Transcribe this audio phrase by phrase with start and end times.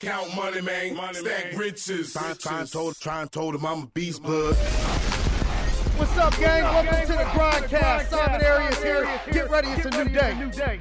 [0.00, 0.94] Count money, man.
[0.94, 1.56] Money, Stack man.
[1.58, 2.12] riches.
[2.12, 4.54] Trying, trying, told, trying told him I'm a beast blood.
[5.96, 6.62] What's up, gang?
[6.62, 8.06] Welcome to the Grindcast.
[8.06, 9.20] Simon Arias here.
[9.32, 10.78] Get ready, it's a new day.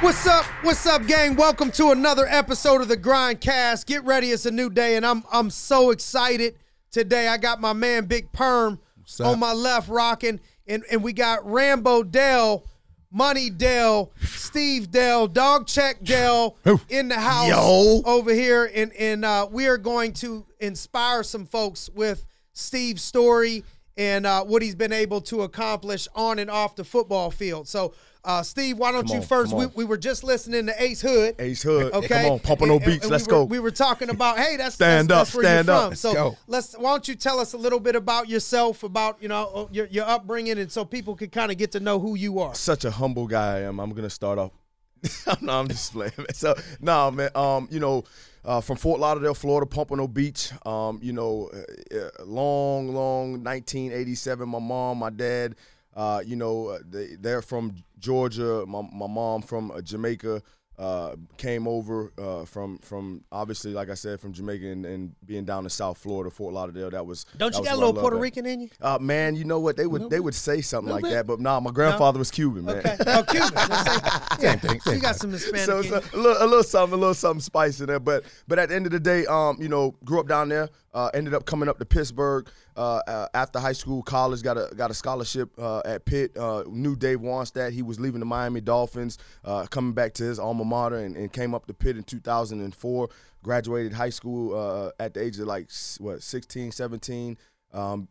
[0.00, 0.46] What's up?
[0.62, 1.36] What's up, gang?
[1.36, 3.84] Welcome to another episode of the Grindcast.
[3.84, 6.56] Get ready, it's a new day, and I'm I'm so excited
[6.90, 7.28] today.
[7.28, 8.80] I got my man Big Perm
[9.22, 12.64] on my left rocking, and, and we got Rambo Dell,
[13.10, 16.56] Money Dell, Steve Dell, Dog Check Dell
[16.88, 18.02] in the house Yo.
[18.04, 23.64] over here, and and uh, we are going to inspire some folks with Steve's story
[23.96, 27.66] and uh, what he's been able to accomplish on and off the football field.
[27.66, 27.94] So,
[28.28, 29.54] uh, Steve, why don't Come you first?
[29.54, 31.34] We, we were just listening to Ace Hood.
[31.38, 31.92] Ace Hood.
[31.94, 33.02] Okay, Come on, Pompano And- Beach.
[33.02, 33.44] and Let's we were, go.
[33.44, 35.80] We were talking about, hey, that's Stand that's, up, that's where stand you're up.
[35.82, 35.88] from.
[35.90, 36.36] Let's so go.
[36.46, 36.74] let's.
[36.74, 40.04] Why don't you tell us a little bit about yourself, about you know your your
[40.04, 42.54] upbringing, and so people can kind of get to know who you are.
[42.54, 43.80] Such a humble guy I am.
[43.80, 44.52] I'm gonna start off.
[45.40, 46.12] no, I'm just playing.
[46.18, 46.26] Man.
[46.34, 47.30] So, no, man.
[47.34, 48.04] Um, you know,
[48.44, 50.50] uh, from Fort Lauderdale, Florida, Pompano Beach.
[50.66, 54.46] Um, you know, uh, uh, long, long 1987.
[54.48, 55.54] My mom, my dad.
[55.96, 58.64] Uh, you know, uh, they, they're from Georgia.
[58.66, 60.42] My, my mom from uh, Jamaica.
[60.78, 65.44] Uh, came over uh, from from obviously, like I said, from Jamaica and, and being
[65.44, 66.88] down in South Florida, Fort Lauderdale.
[66.90, 68.22] That was Don't that you was got a little Puerto at.
[68.22, 68.68] Rican in you?
[68.80, 71.10] Uh, man, you know what they would they would say something like bit.
[71.10, 72.76] that, but nah, my grandfather was Cuban, man.
[72.76, 72.96] Okay.
[73.08, 73.50] Oh, Cuban.
[73.56, 74.80] Let's say- Same thing.
[74.82, 75.66] So you got some Hispanic.
[75.66, 75.96] so in it's you.
[75.96, 77.98] a, a little, a little something, a little something spice in there.
[77.98, 80.68] But but at the end of the day, um, you know, grew up down there.
[80.94, 84.42] Uh, ended up coming up to Pittsburgh uh, uh, after high school, college.
[84.42, 86.36] Got a got a scholarship uh, at Pitt.
[86.36, 87.72] Uh, knew Dave Wannstedt.
[87.72, 91.32] He was leaving the Miami Dolphins, uh, coming back to his alma mater, and, and
[91.32, 93.08] came up to Pitt in 2004.
[93.42, 97.36] Graduated high school uh, at the age of like what 16, 17.
[97.72, 98.08] Um,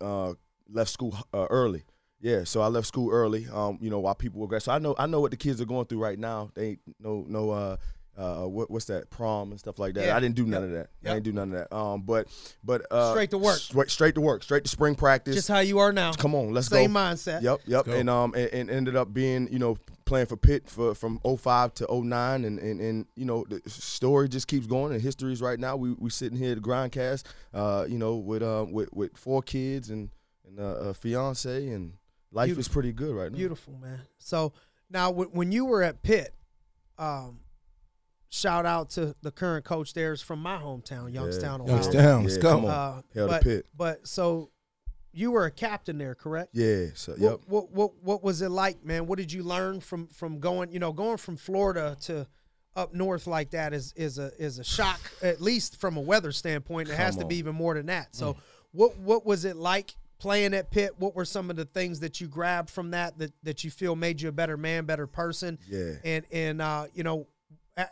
[0.69, 1.83] left school early.
[2.19, 3.47] Yeah, so I left school early.
[3.53, 4.63] Um, you know, while people were grad.
[4.63, 6.51] So I know I know what the kids are going through right now.
[6.55, 7.77] They no no
[8.17, 10.05] uh uh what, what's that prom and stuff like that.
[10.05, 10.15] Yeah.
[10.17, 10.63] I didn't do none Yep.
[10.63, 10.89] of that.
[11.03, 11.11] Yep.
[11.11, 11.75] I didn't do none of that.
[11.75, 12.27] Um, but
[12.63, 13.57] but uh, Straight to work.
[13.57, 14.43] Straight, straight to work.
[14.43, 15.35] Straight to spring practice.
[15.35, 16.13] Just how you are now.
[16.13, 16.99] Come on, let's Same go.
[16.99, 17.41] mindset.
[17.41, 17.87] Yep, yep.
[17.87, 21.73] And um and, and ended up being, you know, playing for Pitt for from 05
[21.75, 25.59] to 09 and and, and you know, the story just keeps going and histories right
[25.59, 25.75] now.
[25.75, 29.41] We we sitting here at the grindcast, uh, you know, with uh with, with four
[29.41, 30.09] kids and
[30.47, 31.93] and uh, a fiance and
[32.31, 33.37] life is pretty good right now.
[33.37, 33.99] Beautiful, man.
[34.17, 34.53] So
[34.89, 36.33] now, wh- when you were at Pitt,
[36.97, 37.39] um,
[38.37, 41.75] shout out to the current coach there is from my hometown, Youngstown, Ohio.
[41.75, 42.51] Youngstown, let's go.
[42.51, 42.71] come on.
[42.71, 43.65] Uh, Hell to but, Pitt.
[43.75, 44.49] but so
[45.13, 46.49] you were a captain there, correct?
[46.53, 47.39] Yeah, so yep.
[47.47, 49.07] What, what what what was it like, man?
[49.07, 50.71] What did you learn from from going?
[50.71, 52.27] You know, going from Florida to
[52.75, 56.31] up north like that is is a is a shock, at least from a weather
[56.31, 56.89] standpoint.
[56.89, 58.15] It has Come to be even more than that.
[58.15, 58.37] So,
[58.71, 60.91] what what was it like playing at Pitt?
[60.97, 63.95] What were some of the things that you grabbed from that that that you feel
[63.95, 65.57] made you a better man, better person?
[65.67, 65.93] Yeah.
[66.03, 67.25] And and uh, you know, a-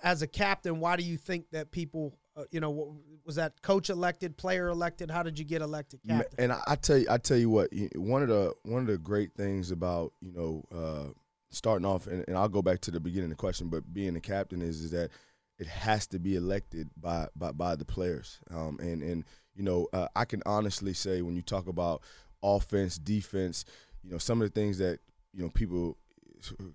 [0.03, 2.17] as a captain, why do you think that people?
[2.35, 2.89] Uh, you know, what-
[3.25, 5.09] was that coach elected, player elected?
[5.09, 6.35] How did you get elected captain?
[6.37, 8.97] And I, I tell you, I tell you what, one of the one of the
[8.97, 11.09] great things about you know uh,
[11.49, 14.15] starting off, and, and I'll go back to the beginning of the question, but being
[14.15, 15.09] a captain is is that
[15.57, 19.23] it has to be elected by by, by the players, um, and and
[19.55, 22.01] you know uh, I can honestly say when you talk about
[22.43, 23.65] offense, defense,
[24.03, 24.99] you know some of the things that
[25.33, 25.97] you know people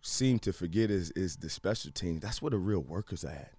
[0.02, 2.20] seem to forget is is the special teams.
[2.20, 3.52] That's where the real workers are at.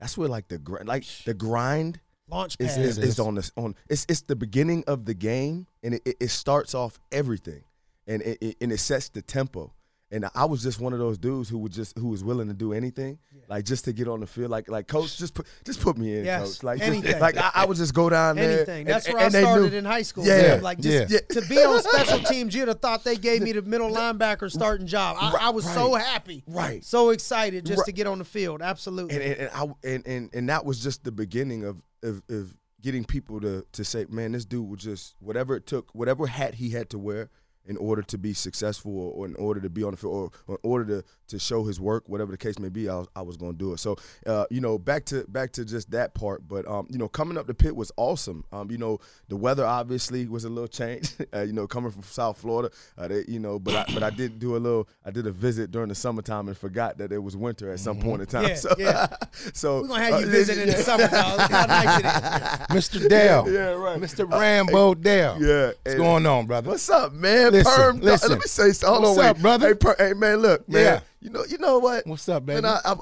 [0.00, 3.76] That's where like the gr- like the grind Launch is, is, is on this on
[3.88, 7.62] it's it's the beginning of the game and it, it, it starts off everything
[8.06, 9.72] and it, it and it sets the tempo
[10.12, 12.54] and I was just one of those dudes who would just who was willing to
[12.54, 13.18] do anything
[13.48, 16.16] like just to get on the field like like coach just put just put me
[16.18, 17.18] in Yes, coach like just- anything.
[17.20, 18.86] like I, I would just go down there Anything.
[18.86, 20.24] That's and- where I and they started in high school.
[20.24, 20.62] Yeah, man.
[20.62, 21.18] Like just yeah.
[21.30, 24.86] to be on special teams, you'd have thought they gave me the middle linebacker starting
[24.86, 25.16] job.
[25.20, 26.84] I, I was so happy, Right.
[26.84, 27.86] So excited just Right.
[27.86, 28.62] to get on the field.
[28.62, 29.14] Absolutely.
[29.16, 32.54] and and, and I and, and and that was just the beginning of of, of
[32.80, 36.54] getting people to to say, man, this dude was just whatever it took, whatever hat
[36.54, 37.28] he had to wear
[37.66, 40.54] in order to be successful or, or in order to be on the field or,
[40.54, 43.08] or in order to, to show his work, whatever the case may be, I was,
[43.16, 43.78] I was going to do it.
[43.78, 43.96] So,
[44.26, 46.46] uh, you know, back to back to just that part.
[46.46, 48.44] But um, you know, coming up the pit was awesome.
[48.52, 48.98] Um, you know,
[49.28, 51.14] the weather obviously was a little change.
[51.34, 54.10] uh, you know, coming from South Florida, uh, they, you know, but I, but I
[54.10, 54.88] did do a little.
[55.04, 58.00] I did a visit during the summertime and forgot that it was winter at some
[58.00, 58.48] point in time.
[58.48, 59.06] Yeah, so, yeah.
[59.52, 60.82] so We're gonna have you uh, visit in the yeah.
[60.82, 61.38] summer, dog.
[61.38, 62.88] Look how nice it is.
[62.88, 63.08] Mr.
[63.08, 63.50] Dell.
[63.50, 64.00] Yeah, right.
[64.00, 64.30] Mr.
[64.30, 65.42] Rambo Dell.
[65.42, 65.72] Yeah.
[65.82, 66.70] What's going on, brother?
[66.70, 67.55] What's up, man?
[67.58, 68.30] Listen, Perm, listen.
[68.30, 69.02] Let me say something.
[69.04, 69.42] Hold What's on, wait.
[69.42, 69.68] brother?
[69.68, 70.82] Hey, per, hey, man, look, man.
[70.82, 71.00] Yeah.
[71.20, 72.06] You know, you know what?
[72.06, 72.62] What's up, baby?
[72.62, 73.00] Man, I, I've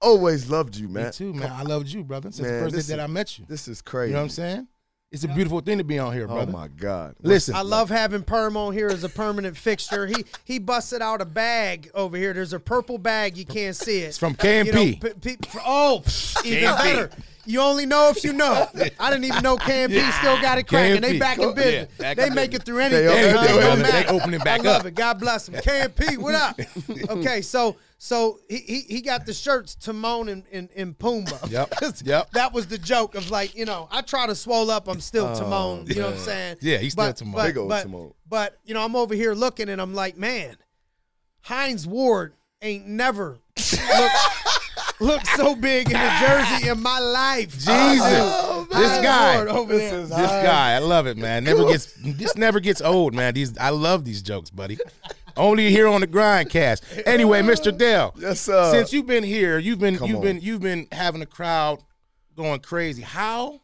[0.00, 1.06] always loved you, man.
[1.06, 1.50] Me too, man.
[1.52, 2.30] I loved you, brother.
[2.30, 3.44] Since Man, the first this day that is- I met you.
[3.48, 4.10] This is crazy.
[4.10, 4.68] You know what I'm saying?
[5.12, 6.50] It's a beautiful thing to be on here, oh, brother.
[6.52, 7.14] Oh my God!
[7.22, 10.06] Listen, I love having Perm on here as a permanent fixture.
[10.06, 12.32] He he busted out a bag over here.
[12.34, 13.36] There's a purple bag.
[13.36, 14.06] You can't see it.
[14.08, 15.20] It's from You know, KMP.
[15.22, 16.02] p- p- oh,
[16.44, 16.82] even KMP.
[16.82, 17.10] better.
[17.46, 18.68] You only know if you know.
[19.00, 21.00] I didn't even know KMP still got it cracking.
[21.00, 21.98] They back in Yeah, business.
[21.98, 23.06] back they make it through anything.
[23.06, 23.38] They huh?
[23.38, 24.86] open- It they open- they opening back I love up.
[24.86, 24.94] it.
[24.94, 25.54] God bless him.
[25.54, 26.58] KMP, what up?
[27.08, 31.50] Okay, so so he, he he got the shirts Timon and, and, and Pumbaa.
[31.50, 32.30] Yep, yep.
[32.32, 34.88] That was the joke of like you know I try to swole up.
[34.88, 35.52] I'm still Timon.
[35.52, 36.56] Oh, you know what I'm saying?
[36.60, 37.34] Yeah, he's still but, Timon.
[37.34, 38.12] But, Big old but, Timon.
[38.28, 40.56] but you know I'm over here looking and I'm like, man,
[41.42, 44.18] Hines Ward ain't never looked,
[45.00, 47.52] looked so big in a jersey in my life.
[47.58, 50.00] Jesus, Oh, oh this guy, Ward over This there.
[50.00, 51.44] is this guy, I love it, man.
[51.44, 53.34] Never gets this never gets old, man.
[53.34, 54.78] These I love these jokes, buddy.
[55.36, 57.02] Only here on the Grindcast.
[57.06, 57.76] Anyway, Mr.
[57.76, 58.70] Dell, Yes, sir.
[58.70, 60.22] since you've been here, you've been Come you've on.
[60.22, 61.82] been you've been having a crowd
[62.34, 63.02] going crazy.
[63.02, 63.60] How,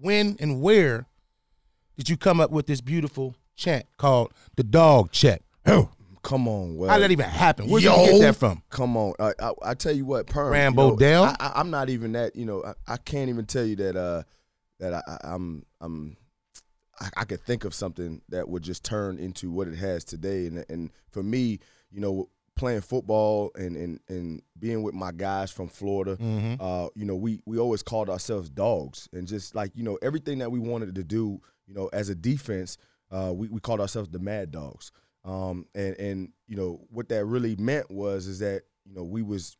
[0.00, 1.06] when, and where
[1.96, 5.42] did you come up with this beautiful chant called the dog check?
[5.66, 5.90] Oh,
[6.22, 7.68] Come on, well, how did that even happen?
[7.68, 8.04] Where did you Yo.
[8.06, 8.62] get that from?
[8.70, 10.52] Come on, I, I, I tell you what, Perm.
[10.52, 11.24] Rambo you know, Dell?
[11.24, 12.34] I, I, I'm not even that.
[12.36, 13.96] You know, I, I can't even tell you that.
[13.96, 14.22] Uh,
[14.80, 16.16] that I, I, I'm, I'm,
[17.00, 20.46] I, I could think of something that would just turn into what it has today.
[20.46, 21.58] And and for me,
[21.90, 26.54] you know, playing football and and and being with my guys from Florida, Mm-hmm.
[26.60, 30.38] uh, you know, we we always called ourselves dogs, and just like you know, everything
[30.38, 32.78] that we wanted to do, you know, as a defense,
[33.10, 34.92] uh, we we called ourselves the Mad Dogs.
[35.24, 39.22] Um, and and you know what that really meant was is that you know we
[39.22, 39.56] was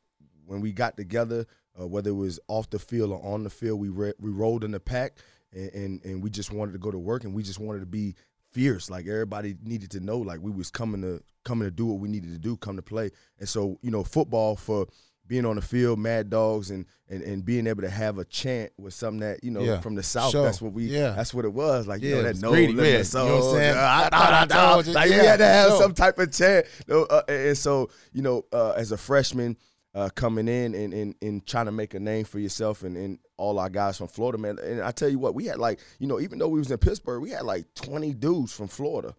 [0.46, 1.46] when we got together,
[1.78, 4.64] uh, whether it was off the field or on the field, we re- we rolled
[4.64, 5.18] in the pack,
[5.52, 7.86] and, and and we just wanted to go to work, and we just wanted to
[7.86, 8.14] be
[8.52, 8.88] fierce.
[8.90, 12.08] Like everybody needed to know, like we was coming to coming to do what we
[12.08, 13.10] needed to do, come to play.
[13.38, 14.86] And so you know, football for
[15.28, 18.72] being on the field, Mad Dogs, and and and being able to have a chant
[18.78, 20.32] was something that you know Yeah, from the south.
[20.32, 20.42] sure.
[20.44, 20.86] That's what we.
[20.86, 21.10] Yeah.
[21.10, 21.86] That's what it was.
[21.86, 23.02] Like you Yeah, know that no greedy, limit yeah.
[23.02, 23.24] soul.
[23.26, 23.76] You know what I'm saying?
[23.78, 24.92] I, I thought I told you.
[24.94, 25.82] Like we Yeah, had to have sure.
[25.82, 26.66] some type of chant.
[26.90, 29.56] Uh, and so you know, uh, as a freshman
[29.94, 33.18] uh, coming in and, and and trying to make a name for yourself, and, and
[33.36, 34.58] all our guys from Florida, man.
[34.58, 36.78] And I tell you what, we had like you know, even though we was in
[36.78, 39.14] Pittsburgh, we had like twenty dudes from Florida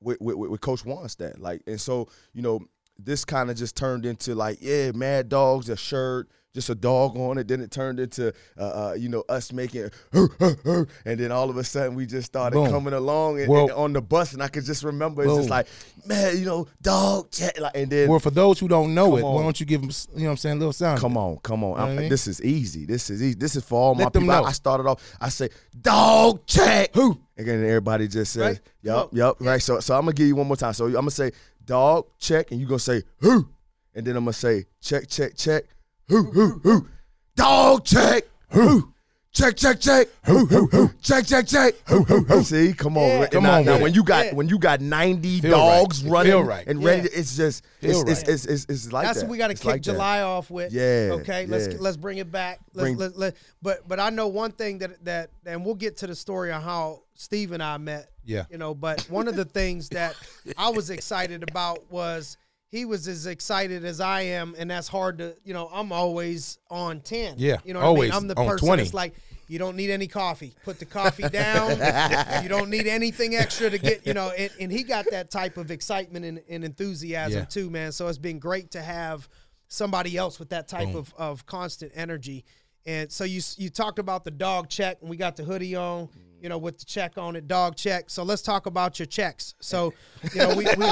[0.00, 1.38] with with, with Coach Wannstedt.
[1.40, 2.60] Like, and so you know,
[2.98, 6.28] this kind of just turned into like, yeah, Mad Dogs, a shirt.
[6.54, 7.48] Just a dog on it.
[7.48, 11.64] Then it turned into, uh, uh, you know, us making, and then all of a
[11.64, 12.70] sudden we just started Boom.
[12.70, 15.38] coming along and, Well- and on the bus, and I could just remember it's Boom.
[15.40, 15.66] just like,
[16.06, 19.24] man, you know, dog, chat, like, and then Well, for those who don't know it,
[19.24, 21.00] why don't you give them, you know what I'm saying, a little sound?
[21.00, 21.76] Come on, come on.
[21.76, 22.08] know I'm- mean?
[22.08, 22.84] This is easy.
[22.86, 23.34] This is easy.
[23.36, 24.36] This is for all my Let them people.
[24.36, 24.48] I.
[24.48, 25.02] I started off.
[25.20, 25.48] I say,
[25.80, 26.94] dog check.
[26.94, 27.18] Who?
[27.36, 28.60] And then everybody just says, Right.
[28.82, 29.36] yep, Come yup.
[29.40, 29.60] Right.
[29.60, 30.72] So, so I'm gonna give you one more time.
[30.72, 31.32] So I'm gonna say,
[31.66, 33.48] dog check, and you gonna say who,
[33.94, 35.64] and then I'm gonna say check, check, check,
[36.08, 36.88] who, who, who,
[37.36, 38.90] dog check, who.
[39.32, 40.06] Check, check, check.
[40.26, 40.90] Who, who, who.
[41.02, 41.74] Check, check, check.
[41.88, 42.42] Who, who, who.
[42.44, 43.02] See, come on.
[43.08, 43.26] Yeah.
[43.26, 44.34] Come now, on now when you got Yeah.
[44.34, 46.64] when you got 90 Feel dogs It running feel right.
[46.68, 46.86] and Yeah.
[46.88, 48.28] ready, to, it's just it's, it's, right.
[48.28, 49.24] it's, it's, it's like That's that.
[49.26, 49.90] what we got to It's kick like that.
[49.90, 50.72] July off with.
[50.72, 51.46] Yeah, Okay.
[51.46, 52.60] Let's let's bring it back.
[52.74, 55.96] Let's, Bring- let, let, but but I know one thing that that and we'll get
[55.96, 58.10] to the story on how Steve and I met.
[58.24, 58.44] Yeah.
[58.50, 60.14] You know, but one of the things that
[60.56, 62.36] I was excited about was
[62.70, 65.68] he was as excited as I am, and that's hard to you know.
[65.72, 67.34] I'm always on ten.
[67.38, 68.30] Yeah, You know, always what I mean?
[68.30, 68.82] I'm the on person 20.
[68.82, 69.14] that's like.
[69.46, 70.54] You don't need any coffee.
[70.64, 71.72] Put the coffee down.
[72.42, 75.58] you don't need anything extra to get, you know, and, and he got that type
[75.58, 77.44] of excitement and, and enthusiasm Yeah.
[77.44, 77.92] too, man.
[77.92, 79.28] So it's been great to have
[79.68, 82.46] somebody else with that type of, of constant energy.
[82.86, 86.08] And so you you talked about the dog check, and we got the hoodie on,
[86.42, 88.10] you know, with the check on it, dog check.
[88.10, 89.54] So let's talk about your checks.
[89.60, 89.94] So,
[90.34, 90.86] you know, we we,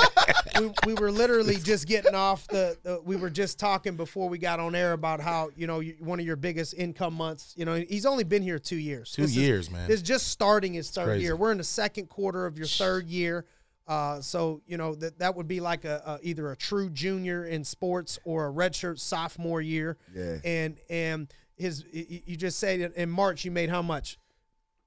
[0.68, 3.00] we, we were literally just getting off the, the.
[3.04, 6.18] We were just talking before we got on air about how you know you, one
[6.18, 7.52] of your biggest income months.
[7.58, 9.12] You know, he's only been here two years.
[9.12, 9.86] Two This is- years, man.
[9.86, 11.36] This is just starting his third year.
[11.36, 13.44] We're in the second quarter of your third year.
[13.86, 17.44] Uh, so you know that that would be like a, a either a true junior
[17.44, 19.98] in sports or a redshirt sophomore year.
[20.14, 20.38] Yeah.
[20.44, 24.18] And and his y- y- you just say that in March you made how much?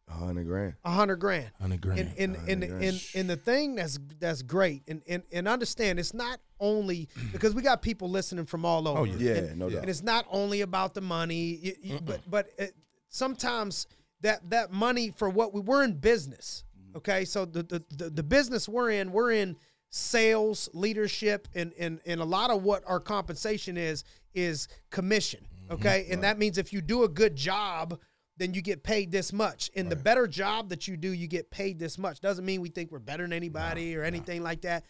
[0.08, 0.76] A hundred grand.
[0.84, 1.50] A hundred grand.
[1.58, 2.00] 100 grand.
[2.00, 2.84] And and, and, grand.
[2.84, 7.56] and and the thing that's that's great and, and and understand it's not only because
[7.56, 9.00] we got people listening from all over.
[9.00, 9.16] Oh, yeah.
[9.18, 9.82] Yeah, And- no doubt.
[9.82, 12.76] and it's not only about the money, you- you- but but it,
[13.10, 13.88] sometimes
[14.22, 16.64] that that money for what we we're in business.
[16.96, 19.58] Okay, so the, the the the business we're in, we're in
[19.90, 24.04] sales, leadership, and and and a lot of what our compensation is
[24.34, 25.46] is commission.
[25.66, 25.74] Mm-hmm.
[25.74, 28.00] Okay, and that means if you do a good job.
[28.38, 29.72] Then you get paid this much.
[29.78, 32.20] And the better job that you do, you get paid this much.
[32.20, 34.84] Doesn't mean we think we're better than anybody or anything like that.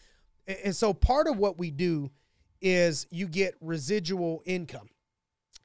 [0.48, 2.10] And, and so part of what we do
[2.60, 4.88] is you get residual income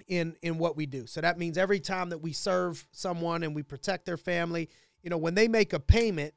[0.08, 1.08] in in what we do.
[1.08, 4.70] So that means every time that we serve someone and we protect their family,
[5.02, 6.34] you know, when they make a payment,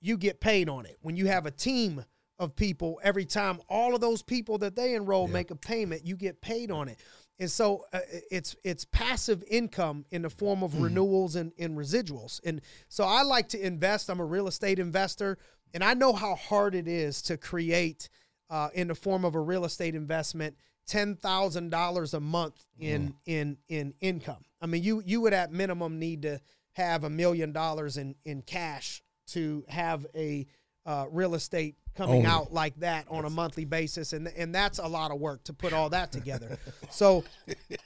[0.00, 0.98] you get paid on it.
[1.00, 2.04] When you have a team
[2.38, 6.16] of people, every time all of those people that they enroll make a payment, you
[6.16, 6.98] get paid on it.
[7.40, 12.40] And so uh, it's it's passive income in the form of renewals and, and residuals.
[12.44, 14.10] And so I like to invest.
[14.10, 15.38] I'm a real estate investor,
[15.72, 18.08] and I know how hard it is to create
[18.50, 23.14] uh, in the form of a real estate investment ten thousand dollars a month in
[23.26, 24.44] in in income.
[24.60, 26.40] I mean, you you would at minimum need to
[26.72, 30.46] have a million dollars in in cash to have a
[30.86, 32.26] uh, real estate coming Only.
[32.28, 35.52] out like that on a monthly basis, and and that's a lot of work to
[35.52, 36.56] put all that together.
[36.90, 37.24] so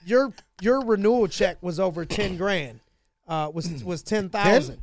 [0.05, 2.81] your your renewal check was over ten grand.
[3.27, 4.51] Uh, was was ten thousand.
[4.51, 4.83] Ten thousand two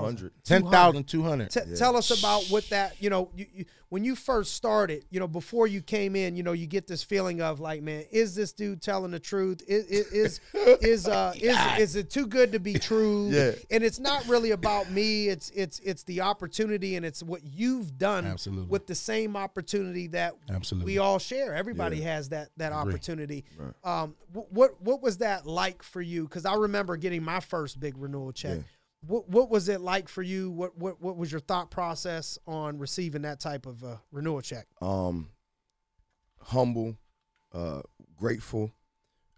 [0.00, 0.32] Hundred.
[0.44, 1.50] Ten thousand two hundred.
[1.50, 3.30] T- Tell us about what that you know.
[3.34, 6.66] You, you, when you first started, you know, before you came in, you know, you
[6.66, 9.62] get this feeling of like, man, is this dude telling the truth?
[9.68, 10.40] Is is
[10.82, 13.28] is uh is is it too good to be true?
[13.30, 13.52] Yeah.
[13.70, 15.28] And it's not really about me.
[15.28, 18.66] It's it's it's the opportunity and it's what you've done Absolutely.
[18.66, 20.94] with the same opportunity that Absolutely.
[20.94, 21.54] we all share.
[21.54, 23.44] Everybody has that that opportunity.
[23.84, 26.24] Um, what what was that like for you?
[26.24, 28.58] Because I remember getting my first big renewal check.
[29.06, 30.50] What what was it like for you?
[30.50, 34.66] What what what was your thought process on receiving that type of uh, renewal check?
[34.82, 35.30] um,
[36.40, 36.96] humble,
[37.52, 37.82] uh,
[38.16, 38.72] grateful.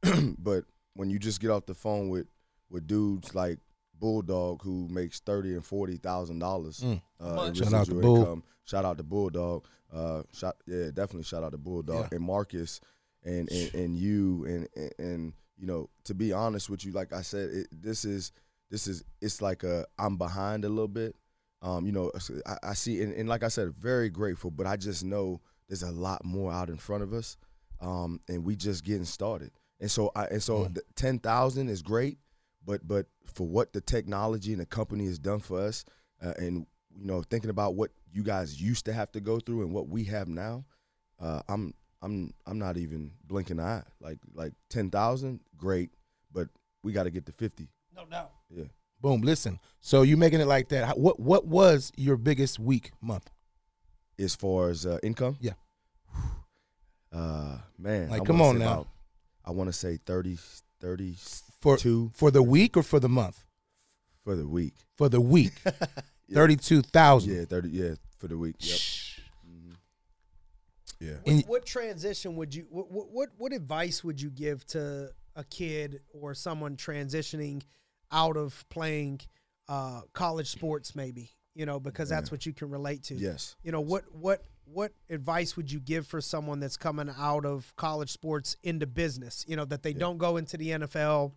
[0.39, 2.27] but when you just get off the phone with
[2.71, 3.59] with dudes like
[3.99, 7.01] Bulldog who makes thirty and forty thousand dollars, Mm.
[7.21, 8.17] uh, in Shout out to Bull.
[8.19, 8.43] income.
[8.65, 9.65] Shout out to Bulldog.
[9.93, 12.17] Uh, shout yeah, definitely shout out to Bulldog Yeah.
[12.17, 12.81] and Marcus
[13.25, 17.13] and and, and you and, and and you know to be honest with you, like
[17.13, 18.33] I said, it, this is
[18.71, 21.15] this is it's like a I'm behind a little bit.
[21.63, 22.13] Um, you know,
[22.47, 25.83] I, I see, and, and like I said, very grateful, but I just know there's
[25.83, 27.37] a lot more out in front of us,
[27.81, 29.51] um, and we just getting started.
[29.81, 30.75] And so, I, and so, Mm.
[30.75, 32.19] the ten thousand is great,
[32.65, 35.85] but but for what the technology and the company has done for us,
[36.23, 39.63] uh, and you know, thinking about what you guys used to have to go through
[39.63, 40.65] and what we have now,
[41.21, 43.83] uh, I'm I'm I'm not even blinking an eye.
[44.01, 45.91] Like like ten thousand, great,
[46.33, 46.49] but
[46.83, 47.69] we got to get to fifty.
[47.95, 48.31] No doubt.
[48.51, 48.65] Yeah.
[49.01, 49.21] Boom.
[49.23, 49.59] Listen.
[49.81, 50.99] So you making it like that?
[50.99, 53.31] What what was your biggest week month?
[54.19, 55.37] as far as uh, income.
[55.41, 55.53] Yeah.
[57.13, 58.73] Uh, man, Like, I come on now.
[58.73, 58.89] about-
[59.45, 60.37] I want to say 30,
[60.81, 61.17] 32
[61.61, 61.79] For
[62.13, 63.45] for the week or for the month?
[64.25, 64.75] for the week.
[64.97, 65.53] For the week.
[66.35, 67.33] Thirty two thousand.
[67.37, 67.69] Yeah, thirty.
[67.69, 68.57] Yeah, for the week.
[68.59, 68.79] Yep.
[69.49, 69.77] Mhm.
[70.99, 71.13] Yeah.
[71.25, 75.45] And- What transition would you what, what what what advice would you give to a
[75.45, 77.63] kid or someone transitioning
[78.13, 79.21] out of playing
[79.69, 83.15] uh, college sports maybe you know because that's what you can relate to.
[83.15, 83.57] Yes.
[83.63, 87.75] you know what what what advice would you give for someone that's coming out of
[87.77, 91.33] college sports into business you know that they don't go into the NFL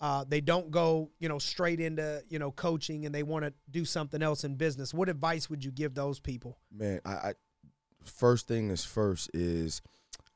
[0.00, 3.52] uh, they don't go you know straight into you know coaching and they want to
[3.70, 4.92] do something else in business?
[4.92, 6.58] What advice would you give those people?
[6.70, 7.32] Man, I, I
[8.04, 9.80] first thing is first is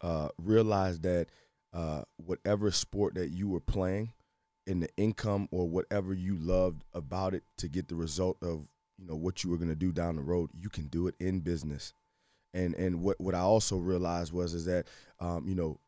[0.01, 1.27] uh, realize that
[1.75, 4.13] uh, whatever sport that you were playing,
[4.71, 8.67] and the income or whatever you loved about it to get the result of
[8.99, 11.15] you know what you were going to do down the road, you can do it
[11.21, 11.93] in business.
[12.55, 14.87] And and what what I also realized was is that
[15.21, 15.79] um, you know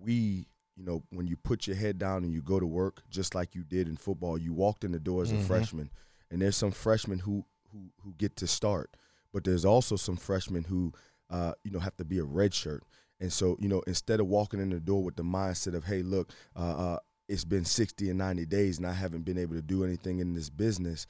[0.00, 0.46] we
[0.76, 3.54] you know when you put your head down and you go to work just like
[3.54, 5.46] you did in football, you walked in the door as a Mhm.
[5.46, 5.90] freshman,
[6.30, 8.96] and there's some freshmen who who who get to start,
[9.32, 10.92] but there's also some freshmen who
[11.30, 12.84] uh, you know have to be a red shirt.
[13.20, 16.02] And so, you know, instead of walking in the door with the mindset of, hey,
[16.02, 19.62] look, uh, uh, it's been 60 and 90 days and I haven't been able to
[19.62, 21.06] do anything in this business,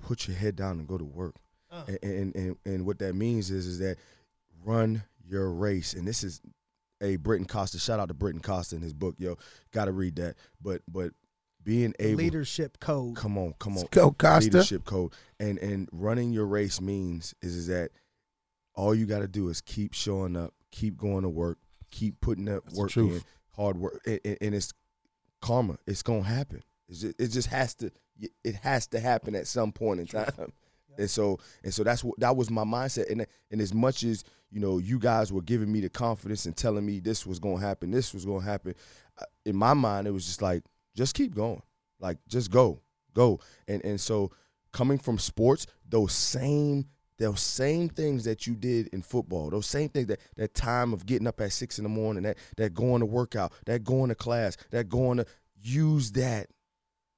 [0.00, 1.36] put your head down and go to work.
[1.70, 1.84] Uh.
[1.86, 3.96] And, and, and, and what that means is, is that
[4.64, 5.94] run your race.
[5.94, 6.40] And this is
[7.00, 9.36] a Britton Costa, shout out to Britton Costa in his book, yo,
[9.72, 10.36] got to read that.
[10.60, 11.10] But, but
[11.62, 14.44] being The able, leadership code come on, come on Let's go, Costa.
[14.50, 15.12] leadership code.
[15.38, 17.90] And and running your race means is, is that
[18.74, 21.58] all you got to do is keep showing up, keep going to work,
[21.90, 23.22] keep putting that That's work in,
[23.54, 24.72] hard work, and, and- and it's
[25.40, 25.78] karma.
[25.86, 26.62] It's gonna happen.
[26.88, 27.90] It's just, it just has to.
[28.42, 30.52] It has to happen at some point in time.
[30.98, 33.10] And so and so that's what that was my mindset.
[33.10, 36.56] And and as much as you know, you guys were giving me the confidence and
[36.56, 38.74] telling me this was gonna happen, this was gonna happen.
[39.44, 40.64] In my mind, it was just like,
[40.96, 41.62] just keep going,
[42.00, 42.80] like just go,
[43.14, 43.38] go.
[43.68, 44.32] And and so
[44.72, 46.86] coming from sports, those same
[47.18, 51.04] those same things that you did in football, those same things that that time of
[51.06, 54.14] getting up at six in the morning, that that going to workout, that going to
[54.14, 55.26] class, that going to
[55.62, 56.48] use that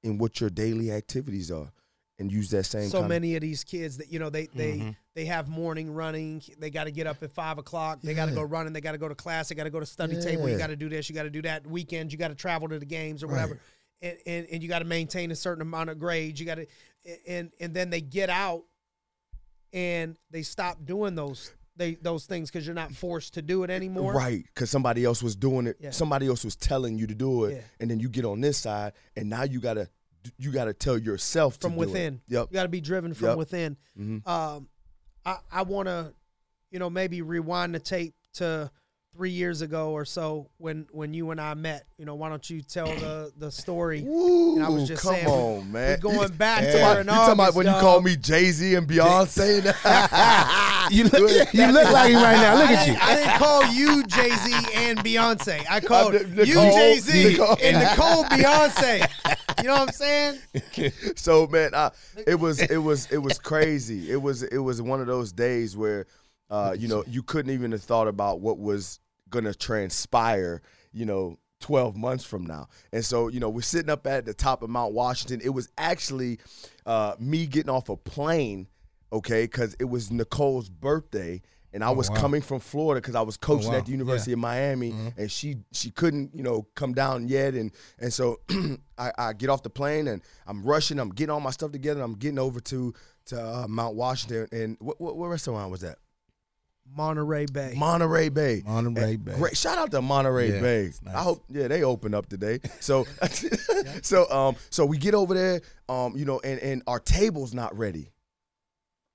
[0.03, 1.71] in what your daily activities are,
[2.17, 2.89] and use that same.
[2.89, 4.95] so kind many of these kids that you know they they Mhm.
[5.13, 8.31] they have morning running they got to get up at five o'clock they got to
[8.31, 10.49] go running they got to go to class they got to go to study table
[10.49, 12.67] you got to do this you got to do that weekends you got to travel
[12.69, 13.33] to the games or Right.
[13.33, 13.59] whatever
[14.03, 16.39] and, and, and you got to maintain a certain amount of grades.
[16.39, 16.65] You got to,
[17.27, 18.63] and and then they get out,
[19.73, 23.69] and they stop doing those they those things because you're not forced to do it
[23.69, 24.13] anymore.
[24.13, 25.77] Right, because somebody else was doing it.
[25.79, 25.91] Yeah.
[25.91, 27.61] Somebody else was telling you to do it, Yeah.
[27.79, 29.89] and then you get on this side, and now you gotta
[30.37, 31.85] you gotta tell yourself from to do it.
[31.87, 32.21] within.
[32.27, 32.47] Yep.
[32.51, 33.37] You got to be driven from Yep.
[33.37, 33.77] within.
[33.97, 34.27] Mhm.
[34.27, 34.69] Um,
[35.25, 36.13] I I want to,
[36.69, 38.69] you know, maybe rewind the tape to
[39.15, 41.85] three years ago or so when when you and I met.
[41.97, 44.01] You know, why don't you tell the the story?
[44.01, 45.99] Woo, And I was just come saying, on, man.
[46.03, 47.81] We're going back You to her you talking about August, when you dog.
[47.81, 49.61] call me Jay Z and Beyonce?
[50.91, 52.55] You look, you look like him right now.
[52.55, 52.93] Look I at you.
[52.93, 55.63] didn't, I didn't call you Jay Z and Beyonce.
[55.69, 59.07] I called Uh, Nicole- you Jay Z and Nicole Beyonce.
[59.59, 60.39] You know what I'm saying?
[61.15, 61.91] so man, I,
[62.27, 64.11] it was it was it was crazy.
[64.11, 66.07] It was it was one of those days where,
[66.51, 70.61] uh, you know, you couldn't even have thought about what was gonna transpire.
[70.93, 71.37] You know.
[71.61, 72.67] 12 months from now.
[72.91, 75.41] And so, you know, we're sitting up at the top of Mount Washington.
[75.43, 76.39] It was actually
[76.87, 78.67] uh, me getting off a plane,
[79.13, 81.39] okay, because it was Nicole's birthday.
[81.73, 82.17] And I was wow.
[82.17, 83.77] coming from Florida because I was coaching wow.
[83.77, 87.71] at the University of Miami, and she she couldn't you know come down yet, and
[87.97, 88.41] and so
[88.97, 92.01] I, I get off the plane and I'm rushing, I'm getting all my stuff together,
[92.01, 92.93] I'm getting over to
[93.27, 95.97] to uh, Mount Washington, and what, what what restaurant was that?
[96.95, 97.73] Monterey Bay.
[97.75, 98.61] Monterey Bay.
[98.65, 99.35] Monterey And Bay.
[99.35, 100.83] Great shout out to Monterey Yeah, Bay.
[101.03, 101.15] nice.
[101.15, 102.59] I hope yeah they open up today.
[102.79, 103.05] So
[104.01, 107.77] so um so we get over there um you know and and our table's not
[107.77, 108.11] ready.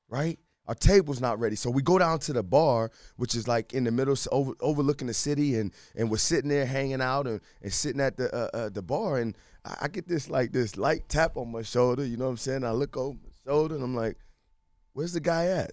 [0.09, 0.38] Right?
[0.68, 1.54] Our table's not ready.
[1.54, 5.06] So we go down to the bar, which is like in the middle over, overlooking
[5.06, 8.49] the city and and we're sitting there hanging out and, and sitting at the uh,
[8.56, 12.04] uh, the bar and I, I get this like this light tap on my shoulder,
[12.04, 12.64] you know what I'm saying?
[12.64, 14.16] I look over my shoulder and I'm like,
[14.92, 15.73] "Where's the guy at?"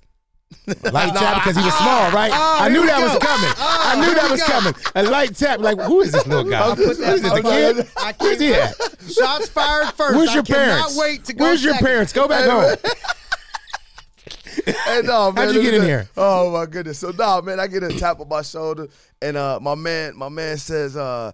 [0.91, 2.31] Light tap because he was small, right?
[2.33, 3.51] Oh, I knew that was coming.
[3.57, 4.47] Oh, I knew that was go.
[4.47, 4.73] coming.
[4.95, 6.75] A light tap, like who is this little guy?
[6.75, 7.21] Who is this?
[7.41, 7.87] Kid?
[8.19, 8.73] Where's he at?
[9.11, 10.15] Shots fired first.
[10.17, 10.97] Where's I your cannot parents?
[10.97, 11.85] wait to go Where's your second.
[11.87, 12.13] parents?
[12.13, 12.75] Go back home.
[14.87, 16.07] And man, How'd you get in here?
[16.15, 16.99] Oh my goodness!
[16.99, 18.87] So no, man, I get a tap on my shoulder,
[19.21, 21.31] and uh, my man, my man says, uh,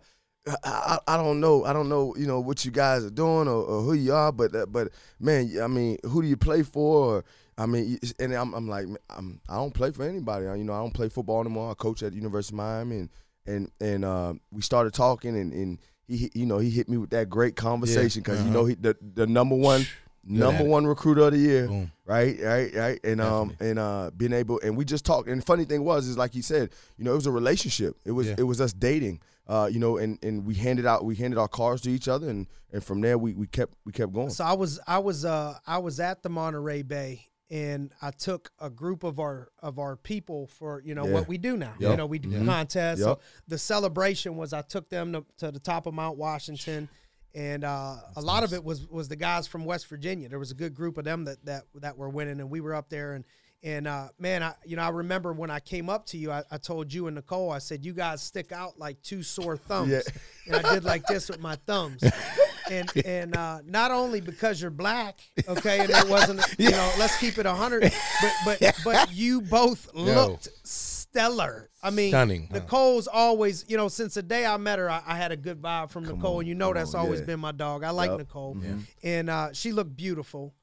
[0.47, 3.47] I, I, I don't know, I don't know, you know what you guys are doing
[3.47, 6.63] or, or who you are, but uh, but man, I mean, who do you play
[6.63, 7.17] for?
[7.17, 7.25] Or,
[7.60, 10.45] I mean, and I'm, I'm like, I'm, I don't play for anybody.
[10.45, 11.69] You know, I don't play football anymore.
[11.69, 13.10] I coach at the University of Miami, and
[13.45, 16.95] and and uh, we started talking, and and he, hit- you know, he hit me
[16.95, 18.54] with that great conversation because you uh-huh.
[18.54, 19.86] know he the the number one.
[20.32, 21.91] Number one recruiter of the year, Boom.
[22.06, 25.28] right, right, right, and um, and uh, being able, and we just talked.
[25.28, 27.95] And the funny thing was, is like he said, you know, it was a relationship.
[28.06, 28.36] It was, Yeah.
[28.38, 29.22] it was us dating.
[29.48, 32.30] Uh, you know, and and we handed out, we handed our cards to each other,
[32.30, 34.30] and and from there we we kept we kept going.
[34.30, 38.51] So I was I was uh I was at the Monterey Bay and I took
[38.59, 41.13] a group of our of our people for you know Yeah.
[41.13, 41.73] what we do now.
[41.79, 42.45] You know we do Mhm.
[42.45, 43.01] contests.
[43.01, 46.89] So the celebration was I took them to, to the top of Mount Washington,
[47.33, 50.29] and uh, a lot of it was was the guys from West Virginia.
[50.29, 52.75] There was a good group of them that that that were winning, and we were
[52.75, 53.25] up there and.
[53.62, 56.43] And uh, man, I you know I remember when I came up to you, I,
[56.49, 59.89] I told you and Nicole, I said you guys stick out like two sore thumbs,
[59.89, 59.99] Yeah.
[60.47, 62.01] and I did like this with my thumbs,
[62.69, 67.17] and and uh, not only because you're black, okay, and it wasn't you know let's
[67.17, 67.82] keep it hundred,
[68.21, 71.69] but but but you both looked stellar.
[71.82, 72.60] I mean, Stunning, huh?
[72.60, 75.62] Nicole's always you know since the day I met her, I, I had a good
[75.62, 77.25] vibe from Nicole, on, and you know that's on, always yeah.
[77.27, 77.84] been my dog.
[77.84, 78.19] I like Yep.
[78.19, 78.73] Nicole, Yeah.
[79.03, 80.53] and uh, she looked beautiful.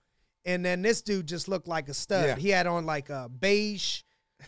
[0.44, 2.24] And then this dude just looked like a stud.
[2.24, 2.36] Yeah.
[2.36, 4.02] He had on like a beige,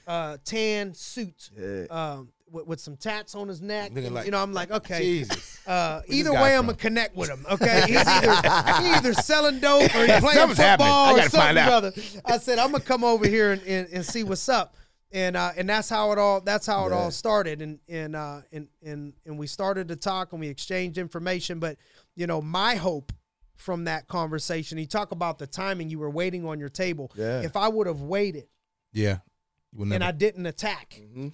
[0.07, 1.87] uh, tan suit, Yeah.
[1.91, 3.93] um, with, with some tats on his neck.
[3.95, 5.61] And, like- you know, I'm like, okay, Jesus.
[5.67, 7.45] uh, either way, I'm gonna connect with him.
[7.51, 8.33] Okay, he's either
[8.83, 11.69] he either selling dope or he's playing football or something, find out.
[11.69, 11.93] brother.
[12.25, 14.75] I said I'm gonna come over here and, and, and see what's up,
[15.13, 16.97] and uh, and that's how it all that's how it Yeah.
[16.97, 20.99] all started, and and uh, and and and we started to talk and we exchanged
[20.99, 21.59] information.
[21.59, 21.77] But
[22.17, 23.13] you know, my hope
[23.57, 27.11] from that conversation, you talk about the timing you were waiting on your table.
[27.17, 27.41] Yeah.
[27.43, 28.45] If I would have waited
[28.93, 29.19] Yeah.
[29.79, 31.29] And I didn't attack, Mm-hmm.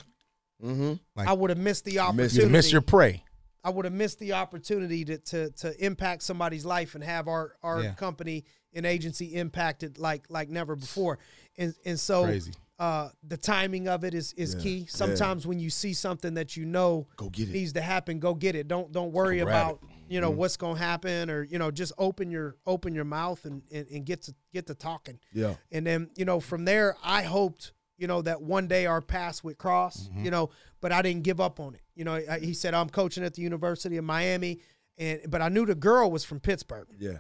[0.61, 2.41] Like- I would have missed the opportunity.
[2.43, 3.23] you miss your prey.
[3.63, 7.57] I would have missed the opportunity to to to impact somebody's life and have our
[7.63, 7.95] our Yeah.
[7.95, 11.19] company and agency impacted like like never before.
[11.57, 12.53] And and so Crazy.
[12.79, 14.77] uh the timing of it is is Yeah, key.
[14.81, 14.85] yeah.
[14.89, 17.53] Sometimes when you see something that you know Go get it.
[17.53, 18.69] needs to happen, go get it.
[18.69, 21.93] Don't don't worry Go grab about you know what's gonna happen or you know just
[21.97, 25.19] open your open your mouth and, and, and get to get to talking.
[25.33, 25.55] Yeah.
[25.73, 29.43] And then, you know, from there, I hoped, you know, that one day our paths
[29.45, 30.25] would cross, Mm-hmm.
[30.25, 31.81] you know, but I didn't give up on it.
[31.95, 34.59] You know, I- he said, I'm coaching at the University of Miami.
[34.99, 36.87] And, but I knew the girl was from Pittsburgh.
[36.99, 37.19] Yeah.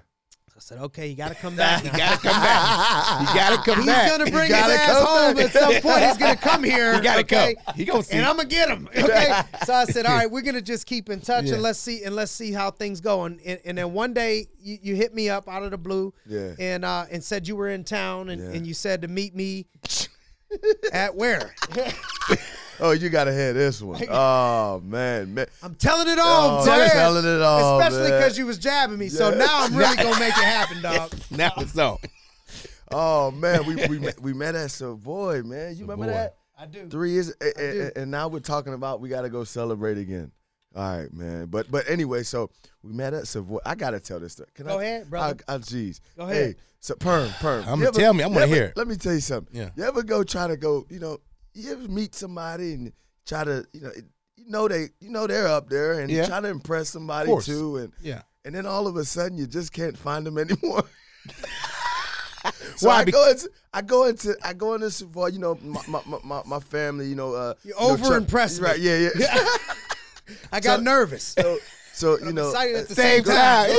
[0.56, 1.82] I said, okay, you got to come back.
[1.82, 3.20] you gotta come back.
[3.28, 4.02] You gotta come He's back.
[4.08, 5.44] He's gonna bring his ass home back.
[5.46, 6.04] at some point.
[6.04, 6.94] He's gonna come here.
[6.94, 7.56] He gotta okay?
[7.66, 7.74] come.
[7.74, 8.16] He gonna see.
[8.18, 8.88] and I'm gonna get him.
[8.96, 9.40] Okay.
[9.66, 11.54] so I said, all right, we're gonna just keep in touch Yeah.
[11.54, 13.24] and let's see and let's see how things go.
[13.24, 16.14] And, and, and then one day you, you hit me up out of the blue,
[16.24, 16.52] Yeah.
[16.60, 18.56] and uh, and said you were in town and, Yeah.
[18.56, 19.66] and you said to meet me
[20.92, 21.54] at where?
[22.80, 24.02] Oh, you gotta hear this one.
[24.10, 25.46] Oh man, man.
[25.62, 26.90] I'm telling it all, Oh, Ted.
[26.90, 29.08] telling it all, Especially because you was jabbing me.
[29.08, 31.14] So now I'm really gonna make it happen, dog.
[31.30, 31.98] now it's on.
[32.90, 35.76] Oh man, we we met, we met at Savoy, man.
[35.76, 36.36] You remember that?
[36.58, 36.88] I do.
[36.88, 37.90] Three years, and, and, do.
[38.00, 40.32] and now we're talking about we gotta go celebrate again.
[40.76, 41.46] All right, man.
[41.46, 42.50] But but anyway, so
[42.82, 43.58] we met at Savoy.
[43.64, 44.48] I gotta tell this story.
[44.54, 45.38] Can Go I, ahead, brother.
[45.48, 46.00] I, I, geez.
[46.16, 46.56] Go Hey, ahead.
[46.80, 47.64] so perm, perm.
[47.68, 48.24] I'm You gonna tell me.
[48.24, 48.72] I'm gonna ever- hear.
[48.76, 49.54] Let me tell you something.
[49.56, 49.70] Yeah.
[49.76, 50.84] You ever go try to go?
[50.90, 51.18] You know,
[51.54, 52.92] you ever meet somebody and
[53.24, 53.92] try to, you know,
[54.36, 56.26] you know they, you know they're up there and Yeah.
[56.26, 57.46] try to impress somebody course.
[57.46, 58.22] too, and Yeah.
[58.44, 60.82] and then all of a sudden you just can't find them anymore.
[62.76, 62.96] so Why?
[62.98, 66.18] I go into I go into I go into Savoy, you know, my my, my-
[66.24, 68.66] my, my family, you know, uh You know, over impressed me.
[68.66, 69.46] Right, yeah, yeah.
[70.52, 71.24] I got So- nervous.
[71.38, 71.58] so
[71.92, 73.70] so you I'm know at the Same same time.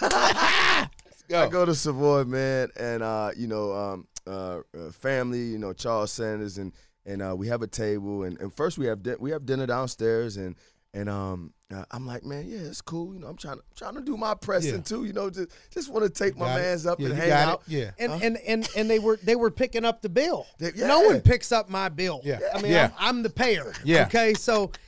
[0.00, 0.88] time.
[1.28, 1.38] Go.
[1.44, 5.72] I go to Savoy, man, and uh, you know, um, uh, uh, family, you know,
[5.72, 6.72] Charles Sanders, and
[7.04, 9.66] and uh, we have a table, and, and first we have di- we have dinner
[9.66, 10.56] downstairs, and
[10.94, 13.94] and um, uh, I'm like, man, yeah, it's cool, you know, I'm trying to trying
[13.96, 14.80] to do my pressing Yeah.
[14.80, 16.62] too, you know, just just want to take my it.
[16.62, 17.62] man's up Yeah, and hang out.
[17.66, 17.72] It.
[17.72, 17.90] Yeah.
[17.98, 20.46] and, and and and they were they were picking up the bill.
[20.58, 22.22] They- No one picks up my bill.
[22.24, 22.38] Yeah.
[22.54, 22.90] I mean, Yeah.
[22.98, 23.74] I'm, I'm the payer.
[23.84, 24.06] Yeah.
[24.06, 24.78] Okay, so th-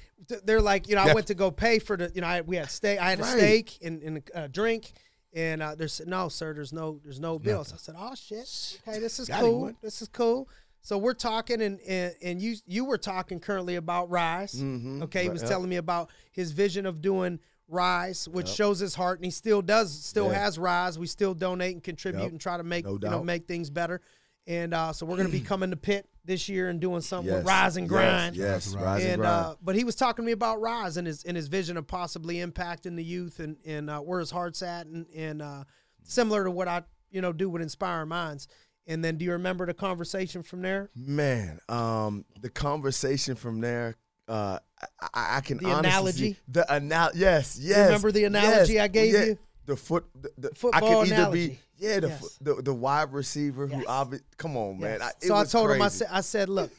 [0.44, 2.56] they're like, you know, I went to go pay for the, you know, I, we
[2.56, 4.92] had steak, I had a steak and, and a drink,
[5.32, 7.72] and uh, there's no, sir, there's no, there's no bills.
[7.72, 10.48] I said, oh shit, okay, this is Got cool, this is cool.
[10.82, 14.54] So we're talking, and and, and you you were talking currently about Rise.
[14.54, 15.02] Mhm.
[15.02, 15.48] Okay, he was yeah.
[15.48, 17.38] telling me about his vision of doing
[17.68, 20.42] Rise, which shows his heart, and he still does, still Yeah.
[20.42, 20.98] has Rise.
[20.98, 22.30] We still donate and contribute Yep.
[22.32, 24.00] and try to make No you know make things better.
[24.46, 27.44] And uh, so we're gonna be coming to Pitt this year and doing something with
[27.44, 28.36] Rise and Grind.
[28.36, 29.46] Yes, Rise rise and, And grind.
[29.46, 31.86] uh, but he was talking to me about Rise and his and his vision of
[31.86, 35.64] possibly impacting the youth and and uh, where his heart's at and and uh,
[36.04, 38.48] similar to what I you know do with Inspire Minds.
[38.86, 40.90] And then do you remember the conversation from there?
[40.96, 43.94] Man, um, the conversation from there,
[44.26, 44.58] uh,
[45.00, 46.32] I, I, I can The honestly analogy?
[46.32, 47.86] see- the anal, yes, yes.
[47.86, 49.24] remember the analogy yes, I gave yeah.
[49.26, 49.38] you?
[49.70, 51.48] The foot, the, the I Football can either analogy.
[51.48, 52.38] be, yeah, the, Yes.
[52.40, 53.84] the the wide receiver who Yes.
[53.86, 55.00] obviously, come on, man.
[55.00, 56.72] I, so I told him, I said, I said, look,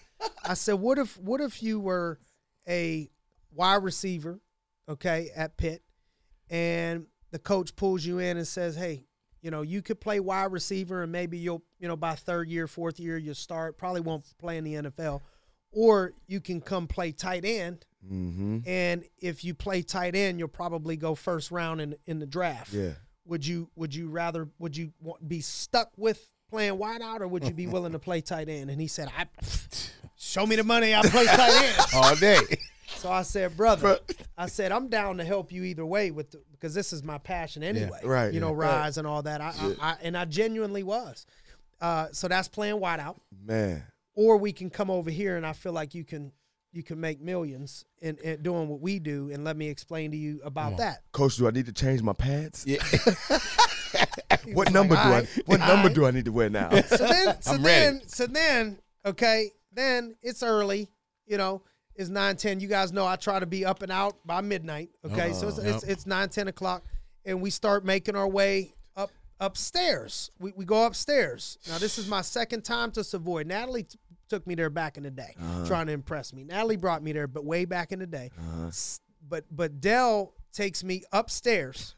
[0.43, 2.19] I said, what if, what if you were
[2.67, 3.09] a
[3.53, 4.41] wide receiver,
[4.89, 5.81] okay, at Pitt,
[6.49, 9.05] and the coach pulls you in and says, hey,
[9.41, 12.67] you know, you could play wide receiver, and maybe you'll, you know, by third year,
[12.67, 13.77] fourth year, you'll start.
[13.77, 15.21] Probably won't play in the NFL,
[15.71, 17.85] or you can come play tight end.
[18.09, 18.63] Mhm.
[18.67, 22.73] And if you play tight end, you'll probably go first round in in the draft.
[22.73, 22.93] Yeah.
[23.25, 27.27] Would you would you rather would you want, be stuck with playing wide out or
[27.27, 28.69] would you be willing to play tight end?
[28.71, 29.27] And he said, "I
[30.17, 30.93] show me the money.
[30.95, 32.39] I play tight end." All day.
[32.97, 33.99] So I said, "Brother,
[34.37, 37.19] I said I'm down to help you either way with the, because this is my
[37.19, 37.99] passion anyway.
[38.03, 38.67] Right, You know, yeah.
[38.67, 39.39] rise and all that.
[39.41, 41.25] I, I, I and I genuinely was.
[41.79, 43.83] Uh, so that's playing wide out, Man.
[44.15, 46.31] Or we can come over here and I feel like you can
[46.73, 49.29] you can make millions in, in doing what we do.
[49.31, 51.01] And let me explain to you about that.
[51.11, 52.65] Coach, do I need to change my pants?
[52.65, 52.77] Yeah.
[54.53, 56.31] What was number like, do "All I what all number right." do I need to
[56.31, 56.69] wear now?
[56.87, 58.05] so then, so I'm then, ready.
[58.07, 60.89] so then, okay, then it's early.
[61.27, 61.61] You know,
[61.95, 62.59] it's nine ten.
[62.59, 64.89] You guys know I try to be up and out by midnight.
[65.05, 65.69] Okay, so it's, Uh-huh.
[65.75, 66.83] it's it's nine ten o'clock,
[67.25, 68.80] and we start making our way up
[69.41, 70.31] upstairs.
[70.39, 71.57] We we go upstairs.
[71.67, 73.43] Now this is my second time to Savoy.
[73.43, 73.97] Natalie t-
[74.29, 75.65] took me there back in the day, Uh-huh.
[75.67, 76.45] trying to impress me.
[76.45, 78.29] Natalie brought me there, but way back in the day.
[78.67, 81.95] S- But but Dell takes me upstairs.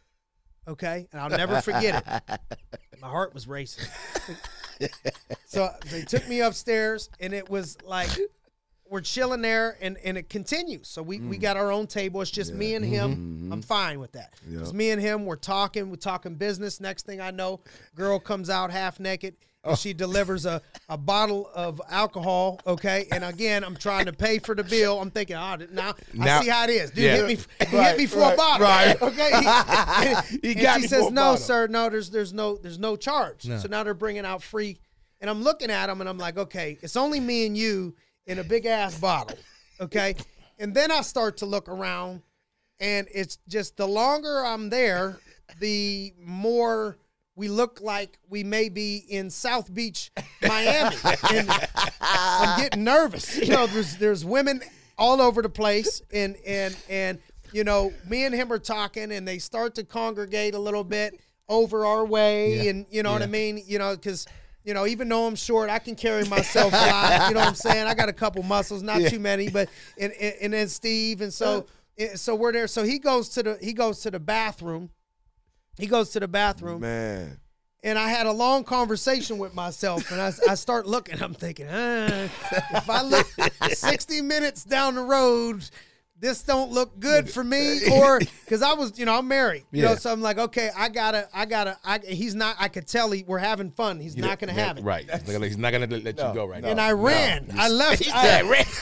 [0.68, 2.40] Okay, and I'll never forget it.
[3.02, 3.86] My heart was racing.
[5.46, 8.10] so they took me upstairs, and it was like
[8.94, 10.88] we're chilling there, and, and it continues.
[10.88, 11.42] So we, we mm.
[11.42, 12.22] got our own table.
[12.22, 13.16] It's just me and him.
[13.16, 13.52] Mm-hmm.
[13.52, 14.36] I'm fine with that.
[14.48, 15.26] It's me and him.
[15.26, 15.90] We're talking.
[15.90, 16.80] We're talking business.
[16.80, 17.62] Next thing I know,
[17.96, 19.36] girl comes out half naked.
[19.64, 19.76] And oh.
[19.76, 23.08] she delivers a, a bottle of alcohol, okay?
[23.12, 25.02] And again, I'm trying to pay for the bill.
[25.02, 26.92] I'm thinking, oh, now, Now- I see how it is.
[26.92, 27.16] Dude Yeah.
[27.16, 28.98] hit me, Right, hit me for right, a bottle, right.
[29.02, 31.90] Okay, He- and, He and got she says, "No, bottle." sir, no.
[31.90, 33.58] There's there's no there's no charge." No.
[33.58, 34.78] So now they're bringing out free,
[35.20, 38.40] and I'm looking at them and I'm like, "Okay, it's only me and you in
[38.40, 39.38] a big ass bottle."
[39.80, 40.16] Okay,
[40.60, 42.22] and then I start to look around,
[42.80, 45.20] and it's just the longer I'm there,
[45.60, 46.98] the more
[47.36, 50.96] we look like we may be in South Beach, Miami.
[51.34, 51.50] and
[52.00, 53.38] I'm getting nervous.
[53.38, 54.62] You know, there's there's women
[54.98, 57.20] all over the place, and and and
[57.52, 61.20] you know, me and him are talking, and they start to congregate a little bit.
[61.50, 62.70] over our way, Yeah.
[62.70, 63.62] and you know what I mean.
[63.68, 64.26] You know, because
[64.64, 67.28] you know, even though I'm short, I can carry myself a lot.
[67.30, 67.86] You know what I'm saying?
[67.88, 69.10] I got a couple muscles, not Yeah.
[69.10, 71.66] too many, but and, and and then Steve, and so
[71.98, 72.68] and so we're there.
[72.68, 74.90] So he goes to the he goes to the bathroom.
[75.78, 77.40] He goes to the bathroom, Man.
[77.84, 81.22] and I had a long conversation with myself, and I, I start looking.
[81.22, 82.30] I'm thinking, ah,
[82.76, 83.28] if I look
[83.74, 85.68] 60 minutes down the road,
[86.24, 89.82] this don't look good for me, or because I was, you know, I'm married, you
[89.84, 92.56] know, so I'm like, okay, I gotta, I gotta, I, he's not.
[92.58, 94.00] I could tell he, we're having fun.
[94.00, 94.86] He's not gonna have it.
[94.86, 95.04] Right.
[95.04, 96.70] He's not gonna, he's not gonna let, let you go right now.
[96.70, 96.80] And.
[96.82, 97.50] I ran.
[97.58, 98.04] I left.
[98.04, 98.66] He I, "Ran."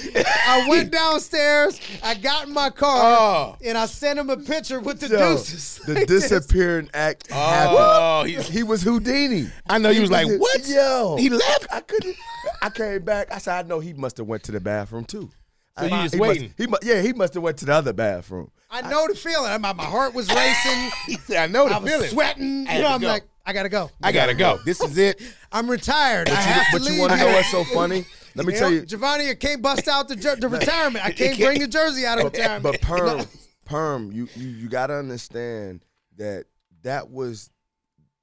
[0.46, 1.78] I went downstairs.
[2.02, 3.56] I got in my car, Oh.
[3.62, 5.80] and I sent him a picture with the Yo, deuces.
[5.84, 6.28] the Like this.
[6.28, 7.76] disappearing act oh, happened.
[7.80, 9.50] Oh, he's, He was Houdini.
[9.68, 10.66] I know you was like, what?
[10.66, 11.66] Yo, He left?
[11.70, 12.16] I couldn't.
[12.62, 13.30] I came back.
[13.30, 15.30] I said, I know he must have went to the bathroom too.
[15.78, 16.54] So you just he must- waiting.
[16.56, 18.50] he mu- yeah, he must have went to the other bathroom.
[18.70, 19.60] I know the feeling.
[19.60, 20.90] My, my heart was racing.
[21.06, 22.10] He said, I know the I was feeling.
[22.10, 22.66] sweating.
[22.68, 23.06] I You know, I'm go.
[23.08, 23.90] like, I gotta go.
[24.02, 24.58] I gotta go.
[24.64, 25.20] This is it.
[25.50, 26.28] I'm retired.
[26.28, 26.94] I But have you, to but leave.
[26.94, 28.04] you want to know what's so funny?
[28.36, 28.86] Let me You tell know, you.
[28.86, 31.04] Giovanni, I can't bust out the, jer- the retirement.
[31.04, 32.62] I can't bring the jersey out of retirement.
[32.62, 33.26] But perm,
[33.64, 35.84] perm, you you you got to understand
[36.16, 36.44] that
[36.82, 37.50] that was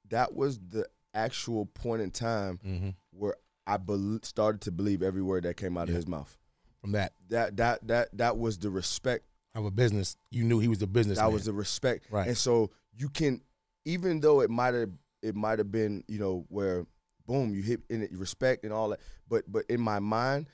[0.10, 2.90] that was the actual point in time Mm-hmm.
[3.12, 6.38] where I bel started to believe every word that came out of his mouth.
[6.88, 9.26] From that That that that that was the respect.
[9.54, 11.18] of a business, you knew he was a business.
[11.18, 12.06] That was the respect.
[12.12, 12.28] Right.
[12.28, 13.42] And so you can,
[13.86, 16.86] even though it might have it might have been you know where
[17.26, 20.48] boom you hit in it respect and all that, but but in my mind,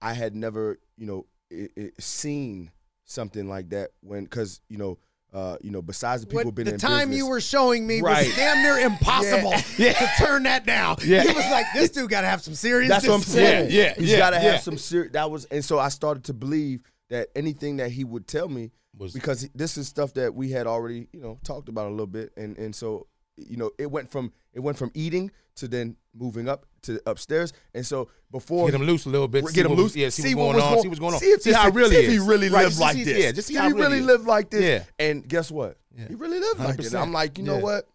[0.00, 2.70] I had never you know it, it, seen
[3.04, 4.98] something like that when because you know
[5.32, 7.40] uh you know besides the people What- been in the in time business, you were
[7.40, 8.26] showing me Right.
[8.26, 9.92] was damn near impossible Yeah.
[9.94, 10.96] to turn that down.
[11.04, 11.22] Yeah.
[11.22, 12.88] He was like, this dude got to have some serious.
[12.90, 13.70] That's what I'm saying.
[13.70, 14.52] Yeah, yeah, He's yeah, got to yeah.
[14.52, 15.12] have some serious.
[15.12, 18.72] That was, and so I started to believe that anything that he would tell me
[18.98, 22.06] Was- because this is stuff that we had already, you know, talked about a little
[22.06, 23.06] bit, and and so
[23.48, 27.52] you know, it went from it went from eating to then moving up to upstairs,
[27.74, 29.44] and so before Get him loose a little bit.
[29.52, 29.94] get him loose.
[29.94, 30.70] Yeah, see, see what's what going was on.
[30.70, 31.20] going- See what's going on.
[31.20, 33.04] See, if, see how it really see if he really Right, lived see- like see-
[33.04, 33.22] this.
[33.24, 34.62] Yeah, just see Did how he really lived like this.
[34.62, 34.84] Yeah.
[35.06, 35.76] And guess what?
[35.96, 36.08] Yeah.
[36.08, 36.92] He really lived like this.
[36.92, 37.00] 100%.
[37.02, 37.62] I'm like, you know Yeah.
[37.62, 37.88] what?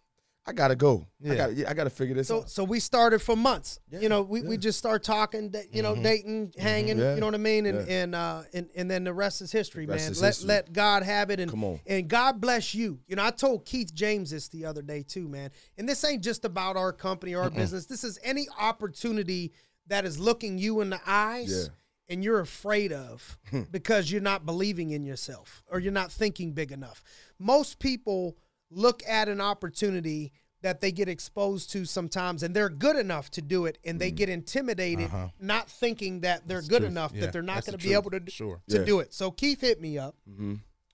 [0.47, 1.05] I gotta go.
[1.19, 1.33] Yeah.
[1.33, 2.49] I gotta, yeah, I gotta figure this So, out.
[2.49, 3.81] so we started for months.
[3.89, 6.03] Yeah, you know, we, we just start talking, you know, mm-hmm.
[6.03, 6.61] dating, mm-hmm.
[6.61, 6.97] hanging.
[6.97, 7.65] Yeah, You know what I mean?
[7.65, 7.93] And yeah.
[7.93, 10.11] and uh and, and then the rest is history, Rest man.
[10.13, 10.47] is let history.
[10.47, 11.81] let God have it, and Come on.
[11.85, 12.99] and God bless you.
[13.07, 15.51] You know, I told Keith James this the other day too, man.
[15.77, 17.85] And this ain't just about our company or our business.
[17.85, 19.51] This is any opportunity
[19.87, 21.67] that is looking you in the eyes.
[21.67, 21.73] Yeah.
[22.09, 23.63] And you're afraid of hmm.
[23.69, 27.03] because you're not believing in yourself or you're not thinking big enough.
[27.37, 28.37] Most people
[28.69, 33.41] look at an opportunity that they get exposed to sometimes and they're good enough to
[33.41, 36.91] do it and they get intimidated not thinking that they're good truth.
[36.91, 38.59] enough Yeah, that they're not going to be able to, Sure.
[38.69, 38.83] to Yeah.
[38.83, 40.15] do it so keith hit me up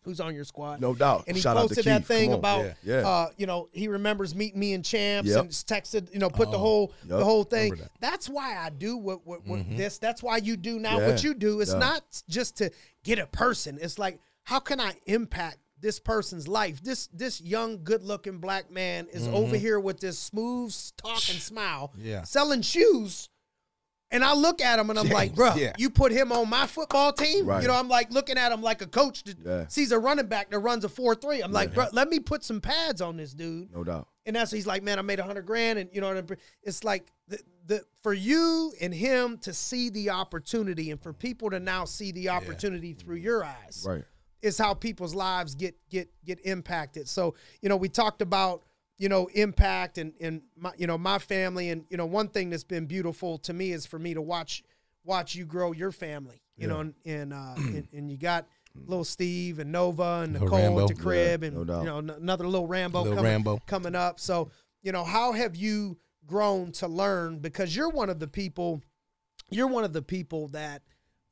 [0.04, 1.24] who's on your squad No doubt.
[1.28, 3.08] and he Shout posted that thing about Yeah.
[3.08, 5.40] Uh you know he remembers meeting me in champs Yep.
[5.40, 7.90] and texted you know put the whole the whole thing that.
[8.02, 11.34] that's why i do what what, what this that's why you do now what you
[11.34, 12.70] do it's not just to
[13.06, 17.84] get a person it's like how can i impact this person's life this this young
[17.84, 19.36] good looking black man is mm-hmm.
[19.36, 22.24] over here with this smooth talk and smile Yeah.
[22.24, 23.30] selling shoes
[24.14, 25.74] and I look at him and I'm like, bro, yeah.
[25.80, 27.48] you put him on my football team.
[27.48, 27.64] Right.
[27.64, 29.68] You know, I'm like looking at him like a coach that Yeah.
[29.68, 31.42] sees a running back that runs a 4 3.
[31.42, 33.74] I'm like, bro, let me put some pads on this dude.
[33.74, 34.08] No doubt.
[34.28, 36.38] And that's he's like, man, I made a hundred grand, and you know, what I'm-
[36.62, 41.50] it's like the, the for you and him to see the opportunity, and for people
[41.50, 44.04] to now see the opportunity through your eyes, Right.
[44.44, 47.08] Is how people's lives get get get impacted.
[47.10, 48.62] So you know, we talked about
[49.00, 52.52] you know impact and and my you know my family, and you know one thing
[52.52, 54.62] that's been beautiful to me is for me to watch
[55.04, 56.42] watch you grow your family.
[56.56, 58.46] You know, and and, uh, and and you got
[58.86, 60.82] little Steve and Nova and Little Nicole Rambo.
[60.82, 63.62] at the crib, Yeah, and no you know another little Rambo Little coming, Rambo.
[63.66, 64.20] coming up.
[64.20, 64.52] So
[64.84, 67.40] you know, how have you grown to learn?
[67.40, 68.82] Because you're one of the people,
[69.50, 70.84] you're one of the people that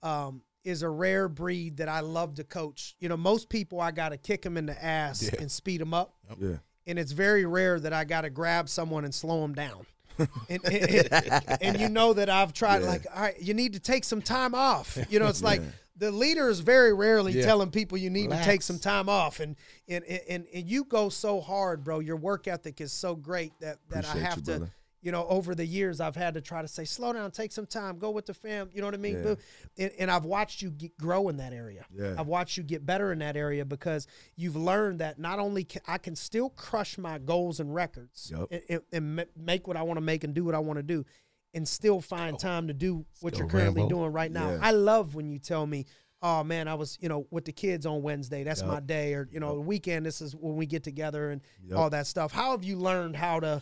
[0.02, 2.96] um, is a rare breed that I love to coach.
[3.00, 5.40] You know, most people I got to kick them in the ass Yeah.
[5.42, 6.58] and speed them up, Yeah.
[6.88, 9.86] and it's very rare that I got to grab someone and slow them down.
[10.50, 10.66] and, and,
[11.14, 12.82] and- and you know that I've tried.
[12.84, 12.90] Yeah.
[12.90, 14.98] Like, all right, you need to take some time off.
[15.10, 15.62] You know, it's like
[15.98, 17.46] the leader is very rarely Yeah.
[17.46, 19.56] telling people you need to take some time off, and
[19.88, 22.00] and, and and you go so hard, bro.
[22.00, 24.52] Your work ethic is so great that that I have you, to.
[24.60, 24.72] brother.
[25.02, 27.66] You know, over the years, I've had to try to say, slow down, take some
[27.66, 28.70] time, go with the fam.
[28.74, 29.24] You know what I mean?
[29.24, 29.36] Yeah.
[29.78, 31.86] And, and I've watched you get, grow in that area.
[31.92, 32.16] Yeah.
[32.18, 35.82] I've watched you get better in that area because you've learned that not only can
[35.88, 38.64] I can still crush my goals and records Yep.
[38.70, 41.06] and, and, make what I want to make and do what I want to do,
[41.54, 42.38] and still find oh.
[42.38, 43.96] time to do what Still you're currently Rambo.
[43.96, 44.52] doing right now.
[44.52, 44.60] Yeah.
[44.62, 45.86] I love when you tell me
[46.22, 48.44] oh man, I was, you know, with the kids on Wednesday.
[48.44, 49.14] That's my day.
[49.14, 51.78] Or, you know, the weekend, this is when we get together and Yep.
[51.78, 52.32] all that stuff.
[52.32, 53.62] How have you learned how to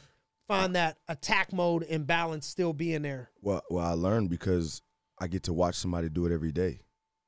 [0.50, 3.30] find that attack mode and balance still being there?
[3.42, 4.82] Well, well, I learned because
[5.20, 6.82] I get to watch somebody do it every day.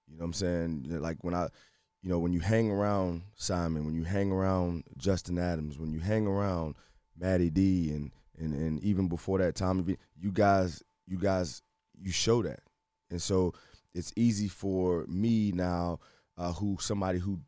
[0.08, 0.86] You know what I'm saying?
[1.00, 1.48] Like when I,
[2.02, 6.00] you know, when you hang around Simon, when you hang around Justin Adams, when you
[6.00, 6.76] hang around
[7.18, 11.62] Matty D, and and and even before that, Tommy V, you guys, you guys,
[12.02, 12.62] you show that,
[13.12, 13.54] and so
[13.94, 16.00] it's easy for me now,
[16.38, 17.40] uh, who somebody who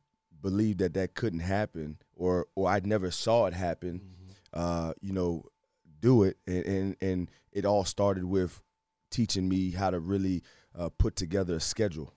[0.42, 4.02] believed that that couldn't happen, or or I never saw it happen,
[4.54, 5.46] uh, you know,
[6.04, 8.62] do it, and, and and it all started with
[9.10, 10.44] teaching me how to really
[10.78, 12.14] uh, put together a schedule.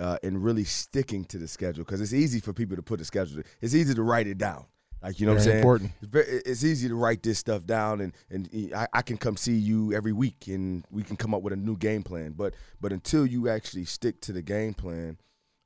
[0.00, 3.04] Uh, and really sticking to the schedule because it's easy for people to put a
[3.04, 3.42] schedule.
[3.60, 4.64] It's easy to write it down,
[5.02, 5.56] like you know what I'm saying.
[5.58, 5.90] important.
[6.00, 9.36] It's, very, it's easy to write this stuff down, and and I, I can come
[9.36, 12.32] see you every week, and we can come up with a new game plan.
[12.32, 15.18] But but until you actually stick to the game plan,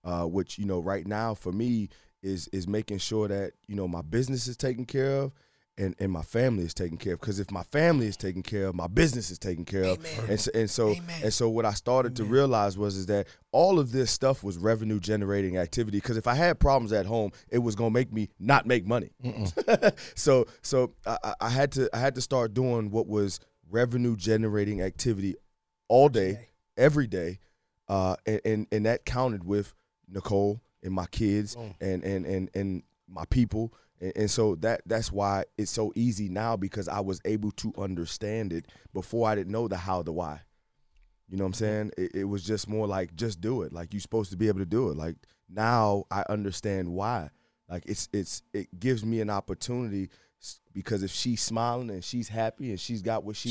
[0.03, 1.89] uh, which you know right now for me
[2.21, 5.33] is is making sure that you know my business is taken care of.
[5.79, 7.21] And, and my family is taken care of.
[7.21, 9.99] Because if my family is taken care of, my business is taken care of,
[10.31, 10.89] and so, and so
[11.25, 14.57] and so what I started to realize was is that all of this stuff was
[14.57, 15.99] revenue generating activity.
[15.99, 19.11] Because if I had problems at home, it was gonna make me not make money.
[20.15, 23.39] so so I, I- I had to I had to start doing what was
[23.71, 25.35] revenue generating activity
[25.89, 27.39] all day, every day,
[27.89, 29.75] uh, and, and and that counted with
[30.09, 33.73] Nicole and my kids and and and and my people.
[34.01, 37.73] And, and so that that's why it's so easy now because I was able to
[37.79, 40.41] understand it before I didn't know the how the why.
[41.29, 41.59] You know what I'm mm-hmm.
[41.59, 41.91] saying?
[41.99, 43.73] It, it was just more like just do it.
[43.73, 44.97] Like you're supposed to be able to do it.
[44.97, 45.17] Like
[45.49, 47.31] now I understand why.
[47.69, 50.11] Like it's it's it gives me an opportunity
[50.73, 53.49] because if she's smiling and she's happy and she's got what she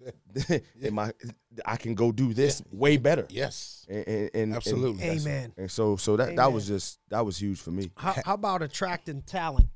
[0.00, 1.12] need, then my
[1.66, 3.26] I can go do this way better.
[3.30, 5.06] Yes, And, and, and absolutely.
[5.08, 5.52] And, Amen.
[5.56, 7.90] and so so that that was just that was huge for me.
[7.96, 9.68] How, how about attracting talent?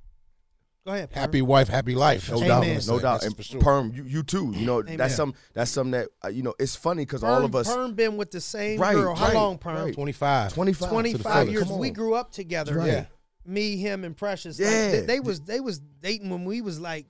[0.87, 1.11] Go ahead.
[1.11, 1.21] Perm.
[1.21, 2.31] Happy wife, happy life.
[2.31, 3.21] No That's doubt, no doubt.
[3.23, 3.61] That's And sure.
[3.61, 4.53] perm, you, you too.
[4.55, 4.99] You know Amen.
[4.99, 6.55] that's some that's something that uh, you know.
[6.59, 9.15] It's funny because all of us Perm been with the same Right, girl.
[9.15, 9.77] How right, long, Perm?
[9.77, 9.95] right.
[9.95, 10.53] Twenty five.
[10.53, 10.91] Twenty five.
[10.91, 11.69] Twenty five years.
[11.71, 12.75] We grew up together.
[12.75, 12.87] Right.
[12.87, 13.07] Yeah.
[13.47, 14.59] Me, him, and Precious.
[14.61, 14.91] Like, Yeah.
[14.91, 17.07] they, they was they was dating when we was like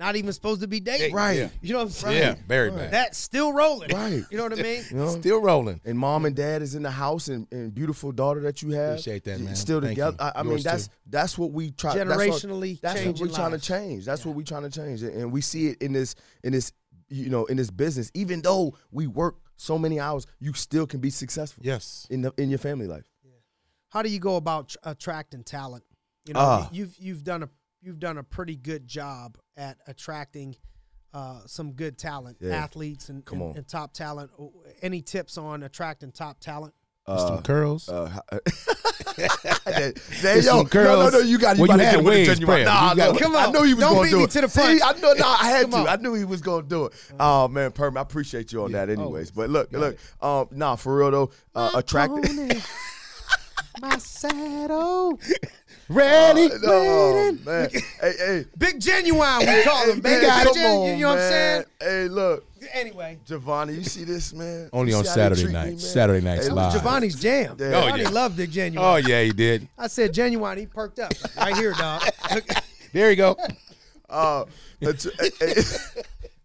[0.00, 1.14] not even supposed to be dating.
[1.14, 1.38] Right.
[1.38, 1.48] Yeah.
[1.60, 2.18] You know what I'm saying?
[2.18, 2.90] Yeah, very bad.
[2.90, 3.90] That's still rolling.
[3.94, 4.24] Right.
[4.30, 4.82] You know what I mean?
[4.90, 5.08] You know?
[5.10, 5.80] Still rolling.
[5.84, 8.92] and mom and dad is in the house and, and beautiful daughter that you have.
[8.94, 9.54] Appreciate that, man.
[9.54, 10.16] Still Thank together.
[10.18, 10.24] you.
[10.26, 10.94] I, I mean, that's too.
[11.06, 11.94] that's what we try.
[11.94, 13.62] that's what- Generationally That's what, we're trying lives.
[13.66, 14.04] to change.
[14.06, 16.72] That's what we're trying to change, and and we see it in this in this
[17.08, 18.10] you know in this business.
[18.14, 22.06] Even though we work so many hours, you still can be successful Yes.
[22.08, 23.04] in the in your family life.
[23.22, 23.32] Yeah.
[23.90, 25.84] How do you go about tr- attracting talent?
[26.26, 26.68] You know, Ah.
[26.72, 27.48] you've you've done a
[27.82, 30.56] you've done a pretty good job at attracting
[31.12, 32.54] uh, some good talent, Yeah.
[32.54, 33.56] athletes, and, Come and, on.
[33.56, 34.30] and top talent.
[34.82, 36.72] Any tips on attracting top talent?
[37.08, 37.88] Just some curls.
[37.88, 38.20] Uh,
[39.16, 41.94] there, Just yo, some no, no, no, you got you Well, got you to had
[41.96, 42.56] get with the wings, genuine.
[42.58, 42.64] Perm.
[42.66, 43.52] Nah, You got- look, Come I on.
[43.52, 44.30] know he was Don't going beat to do me it.
[44.30, 44.80] to the See, punch.
[44.84, 45.76] I know, nah, I had to.
[45.78, 45.88] on.
[45.88, 46.92] I knew he was going to do it.
[47.18, 49.32] Oh man, Perm, I appreciate you on that, anyways.
[49.32, 52.50] But look, look, um, nah, for real though, uh, attracting.
[53.80, 55.18] My saddle.
[55.88, 56.48] Ready?
[56.64, 57.68] Oh, man.
[58.00, 58.44] hey, hey.
[58.56, 59.96] Big genuine, we call him.
[59.96, 61.64] Hey, man, Big come Gen- on, you know what I'm saying?
[61.80, 64.68] Hey, look, Anyway, Giovanni, you see this, man?
[64.72, 65.72] Only You on see how they Saturday night.
[65.72, 66.72] me, Saturday nights Hey, live.
[66.74, 67.56] Giovanni's jam.
[67.58, 67.66] Yeah.
[67.68, 68.08] Oh, Giovanni yeah.
[68.10, 68.86] loved Big Genuine.
[68.86, 69.66] Oh yeah, he did.
[69.78, 70.58] I said genuine.
[70.58, 72.02] He perked up right here, dog.
[72.92, 73.36] There you go.
[74.10, 74.44] uh,
[74.82, 75.06] att-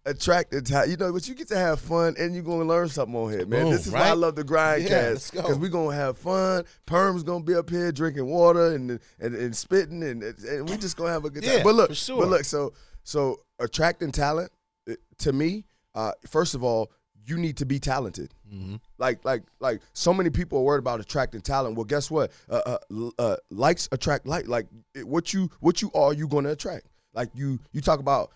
[0.06, 0.90] attracted talent.
[0.90, 3.44] You know, but you get to have fun and you're gonna learn something on here,
[3.44, 3.64] man.
[3.64, 6.64] Boom, this is why I love the grind Yeah, cast because we're gonna have fun.
[6.86, 10.96] Perm's gonna be up here drinking water and and, and spitting and, and we just
[10.96, 11.58] gonna have a good time.
[11.58, 12.22] Yeah, but look, sure.
[12.22, 14.50] but look, so so attracting talent
[14.88, 15.64] uh, to me,
[15.94, 16.90] uh, first of all,
[17.26, 18.32] you need to be talented.
[18.52, 18.76] Mm-hmm.
[18.98, 21.74] Like, like, like, so many people are worried about attracting talent.
[21.74, 22.30] Well, guess what?
[22.48, 24.46] Uh, uh, uh, likes attract like.
[24.46, 26.86] Like, it- what you what you are, you gonna attract.
[27.14, 28.30] Like you you talk about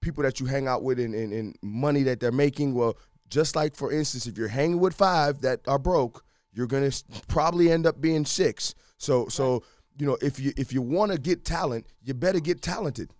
[0.00, 2.74] people that you hang out with and, and, and money that they're making.
[2.74, 2.96] Well,
[3.28, 6.90] just like for instance, if you're hanging with five that are broke, you're gonna
[7.28, 8.74] probably end up being six.
[8.96, 9.62] So so
[9.98, 13.12] you know if you if you want to get talent, you better get talented.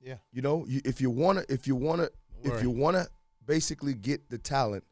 [0.00, 0.16] Yeah.
[0.32, 2.08] You know, you, if you wanna if you wanna
[2.42, 3.06] if you wanna
[3.46, 4.84] basically get the talent,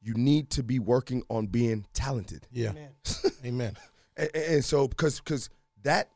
[0.00, 2.46] you need to be working on being talented.
[2.50, 2.72] Yeah.
[2.72, 2.90] Man.
[3.44, 3.76] Amen.
[4.16, 5.48] And, and so because because
[5.82, 6.10] that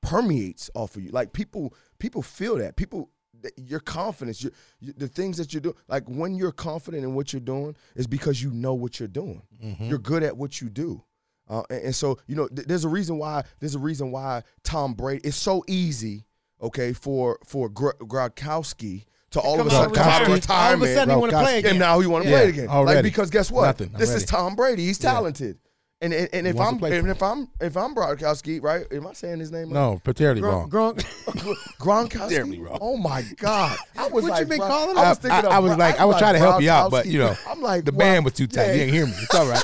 [0.00, 3.23] permeates off of you like people people feel that people that
[3.56, 7.32] your confidence your, you, the things that you're doing like when you're confident in what
[7.32, 9.42] you're doing is because you know what you're doing
[9.80, 11.02] you're good at what you do
[11.50, 14.42] uh, and, and so you know th- there's a reason why there's a reason why
[14.62, 16.24] tom brady it's so easy
[16.62, 20.68] okay for for Gr- Gronkowski to all of a sudden on, come out of retire.
[20.68, 21.42] All of a sudden, he want to Gronkowski.
[21.42, 21.78] play and again.
[21.80, 22.68] now he want to Yeah, play it again.
[22.68, 22.96] already.
[22.98, 23.64] Like because guess what?
[23.66, 24.24] Nothing, I'm this is.
[24.24, 24.84] Tom Brady.
[24.86, 25.58] He's talented.
[26.00, 28.84] And and, and if I'm play and if I'm if I'm Gronkowski, right?
[28.92, 29.64] Am I saying his name?
[29.68, 29.72] right?
[29.72, 30.68] No, particularly wrong.
[30.68, 30.96] Gronk,
[31.80, 32.60] Gronkowski.
[32.62, 32.78] Wrong.
[32.80, 33.78] Oh my God!
[33.96, 35.22] I was What like, you been Gron- calling I was him?
[35.22, 35.44] thinking.
[35.44, 37.34] I- of I was like- I was trying to help you out, but, you know,
[37.48, 37.98] I'm like The wow.
[37.98, 38.66] band was too tight.
[38.66, 38.72] Yeah.
[38.72, 39.12] You didn't hear me.
[39.18, 39.62] It's all right.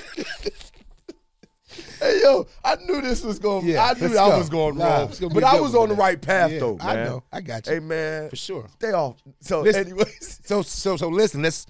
[2.02, 3.66] Hey yo, I knew this was going.
[3.66, 4.38] Yeah, I knew I go.
[4.38, 6.00] was going Nah, wrong, it's but I was on the today.
[6.00, 6.78] right path Yeah, though.
[6.80, 7.22] I know.
[7.30, 7.74] I got you.
[7.74, 8.66] Hey man, For sure.
[8.78, 9.22] stay off.
[9.40, 11.66] So, Listen- anyways, So so so listen, let's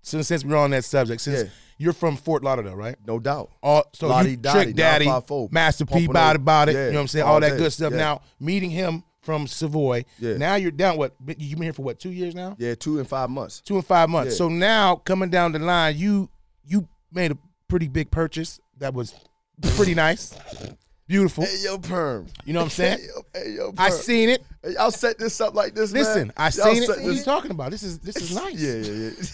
[0.00, 1.48] since since we're on that subject, since Yeah.
[1.78, 2.96] You're from Fort Lauderdale, right?
[3.06, 3.50] no doubt.
[3.62, 6.36] All so Lottie you Dottie, Trick Daddy, 954, Master P, Pompano.
[6.36, 6.74] about it.
[6.74, 7.26] Yeah, you know what I'm saying?
[7.26, 7.58] All, all that day.
[7.58, 7.92] good stuff.
[7.92, 7.98] Yeah.
[7.98, 10.04] Now meeting him from Savoy.
[10.18, 10.36] Yeah.
[10.36, 10.96] Now you're down.
[10.98, 11.82] What you've been here for?
[11.82, 12.56] What two years now?
[12.58, 13.60] Yeah, two and five months.
[13.60, 14.34] Two and five months.
[14.34, 14.38] Yeah.
[14.38, 16.28] So now coming down the line, you
[16.66, 19.14] you made a pretty big purchase that was
[19.76, 20.34] pretty nice,
[21.08, 21.44] beautiful.
[21.44, 22.26] Hey yo, perm.
[22.44, 22.98] You know what I'm saying?
[23.34, 23.74] Hey yo, hey, yo perm.
[23.78, 24.44] I seen it.
[24.62, 26.32] Hey, y'all set this up like this, Listen, man.
[26.36, 26.88] I seen it.
[26.88, 27.70] What are you talking about?
[27.70, 28.60] This is this is nice.
[28.60, 29.26] Yeah, yeah, yeah.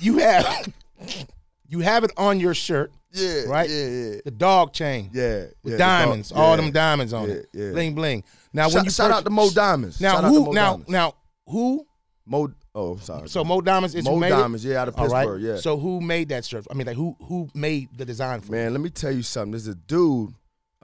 [0.00, 0.72] You have
[1.74, 3.68] you have it on your shirt, Yeah, right?
[3.68, 4.14] Yeah, yeah.
[4.24, 5.10] The dog chain.
[5.12, 7.70] Yeah, With yeah, diamonds, the dog- all yeah, them diamonds on it, yeah.
[7.72, 8.24] bling bling.
[8.52, 10.00] Now when Shout, you shout out to Mo Diamonds.
[10.00, 10.88] Now Shout out to who Mo now Diamonds.
[10.90, 11.14] now
[11.46, 11.86] who?
[12.26, 12.48] Mo?
[12.76, 13.28] Oh, sorry.
[13.28, 14.70] So Mo Diamonds is Mo Diamonds, it.
[14.70, 15.08] yeah, out of right.
[15.26, 15.56] Pittsburgh, yeah.
[15.56, 16.66] So who made that shirt?
[16.70, 18.50] I mean, like who who made the design for it?
[18.56, 19.52] man, let me tell you something.
[19.52, 20.32] There's a dude,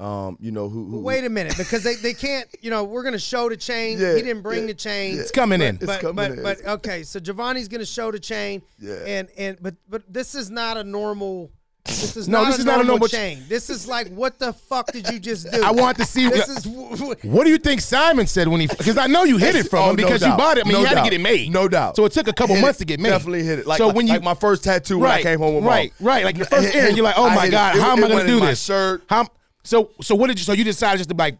[0.01, 0.87] um, you know who?
[0.87, 2.49] who Wait a minute, because they, they can't.
[2.61, 3.99] You know, we're gonna show the chain.
[3.99, 5.19] Yeah, he didn't bring yeah, the chain.
[5.19, 5.77] It's coming in.
[5.77, 6.43] It's but coming but in.
[6.43, 8.63] but okay, so Giovanni's gonna show the chain.
[8.79, 8.95] Yeah.
[9.07, 11.51] And and but but this is not a normal.
[11.87, 13.43] This is No, not this a is not a normal normal ch- chain.
[13.49, 15.63] This is like, what the fuck did you just do?
[15.63, 16.29] I want to see.
[16.29, 18.67] This is w- w- What do you think Simon said when he?
[18.67, 20.39] Because I know you hid it from Oh, him no because you doubt.
[20.39, 20.67] bought it.
[20.67, 21.05] I mean, No you had doubt.
[21.05, 21.51] to get it made.
[21.51, 21.97] No doubt.
[21.97, 22.81] So it took a couple Hit months it.
[22.81, 23.09] to get made.
[23.11, 23.67] Definitely hit it.
[23.67, 25.93] Like, so like, when you like my first tattoo when I came home with right,
[25.99, 26.07] mom.
[26.09, 27.53] right, like your first Hit- errand, you're like, oh I my hit it.
[27.53, 28.63] god, It- how am I going to do this?
[28.63, 29.03] Shirt.
[29.09, 29.27] How?
[29.71, 30.45] So so what did you?
[30.45, 31.39] So you decided just to like,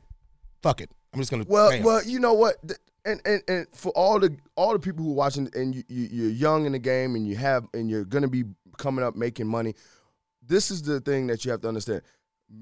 [0.63, 0.89] fuck it.
[1.13, 1.45] I'm just gonna.
[1.49, 1.83] Well, bam.
[1.83, 2.55] well, you know what,
[3.05, 6.09] and, and and for all the all the people who are watching, and you, you
[6.13, 8.45] you're young in the game, and you have, and you're gonna be
[8.79, 9.75] coming up making money.
[10.47, 12.03] This is the thing that you have to understand.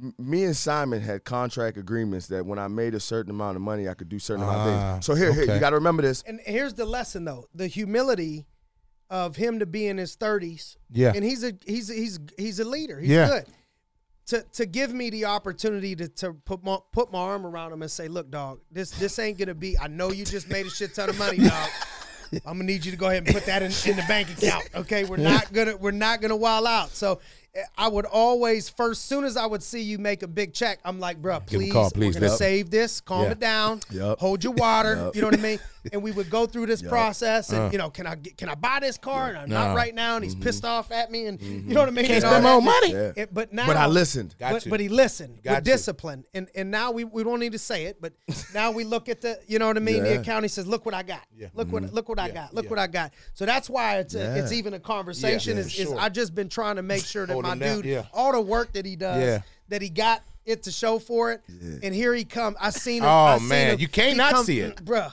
[0.02, 3.62] M- Me and Simon had contract agreements that when I made a certain amount of
[3.62, 5.04] money, I could do certain amount of Ah, things.
[5.06, 6.22] So here, here, you got to remember this.
[6.26, 8.46] and here's the lesson though: the humility
[9.10, 10.76] of him to be in his 30s.
[10.90, 11.12] Yeah.
[11.14, 12.98] And he's a he's he's he's a leader.
[12.98, 13.28] He's Yeah.
[13.28, 13.44] good.
[14.28, 17.82] To to give me the opportunity to to put my put my arm around him
[17.82, 19.78] and say, look, dog, this this ain't gonna be.
[19.78, 21.70] I know you just made a shit ton of money, dog.
[22.44, 24.68] I'm gonna need you to go ahead and put that in, in the bank account.
[24.74, 26.90] Okay, we're not gonna we're not gonna wild out.
[26.90, 27.20] So
[27.54, 30.78] eh, I would always first, soon as I would see you make a big check,
[30.84, 32.38] I'm like, bro, Give him a please, call, please, we're gonna yep.
[32.38, 34.18] save this, calm it down, Yep.
[34.18, 35.10] hold your water.
[35.14, 35.58] You know what I mean?
[35.92, 37.68] And we would go through this process, and Uh.
[37.72, 39.28] you know, can I get, can I buy this car?
[39.28, 39.68] And I'm No.
[39.68, 40.44] not right now, and he's mm-hmm.
[40.44, 41.72] pissed off at me, and you mm-hmm.
[41.72, 42.06] know what I mean?
[42.06, 42.92] Can't spend my own money.
[42.92, 43.12] Yeah.
[43.16, 44.34] It- but now, But I listened.
[44.38, 44.70] Got but, to.
[44.70, 45.70] but he listened Got with to.
[45.70, 48.12] discipline, and and now we, we don't need to say it, but
[48.54, 50.02] now we look at the you know what I mean.
[50.02, 50.20] The Yeah.
[50.20, 51.22] account he says, look what I got.
[51.36, 51.48] Yeah.
[51.54, 51.94] Look what mm-hmm.
[51.94, 52.54] look what I got.
[52.54, 53.12] Look what I got.
[53.34, 55.56] So that's why it's a, it's even a conversation.
[55.56, 55.92] Yeah, is, for is.
[55.92, 58.96] I just been trying to make sure that my dude, all the work that he
[58.96, 61.42] does, that he got it to show for it,
[61.82, 62.56] and here he come.
[62.60, 63.08] I seen him.
[63.08, 63.80] Oh, I seen man, him.
[63.80, 64.76] you can't He not come- see it.
[64.84, 65.12] bruh.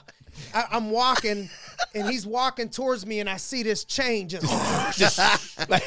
[0.54, 1.48] I, I'm walking,
[1.94, 4.44] and he's walking towards me, and I see this chain just,
[4.98, 5.18] just
[5.68, 5.82] like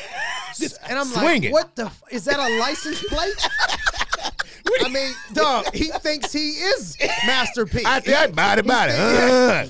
[0.89, 1.51] and I'm swinging.
[1.51, 1.85] like, "What the?
[1.85, 3.49] F- is that a license plate?"
[4.81, 6.95] I mean, dog, he thinks he is
[7.25, 7.83] Master P.
[7.85, 8.95] I, I bought it.
[8.99, 9.65] Uh.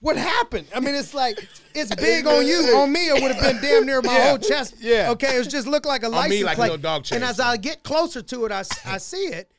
[0.00, 0.66] what happened?
[0.74, 1.36] I mean, it's like
[1.74, 2.76] it's big on you.
[2.76, 4.28] On me, it would have been damn near my Yeah.
[4.28, 4.74] whole chest.
[4.80, 5.10] Yeah.
[5.10, 6.70] Okay, it just looked like a me, license like a plate.
[6.70, 7.16] little dog chain.
[7.16, 9.50] And as I get closer to it, I, I see it.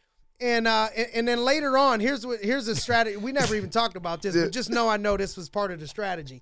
[0.41, 3.15] And, uh, and and then later on, here's what here's a strategy.
[3.15, 5.79] We never even talked about this, but just know I know this was part of
[5.79, 6.41] the strategy.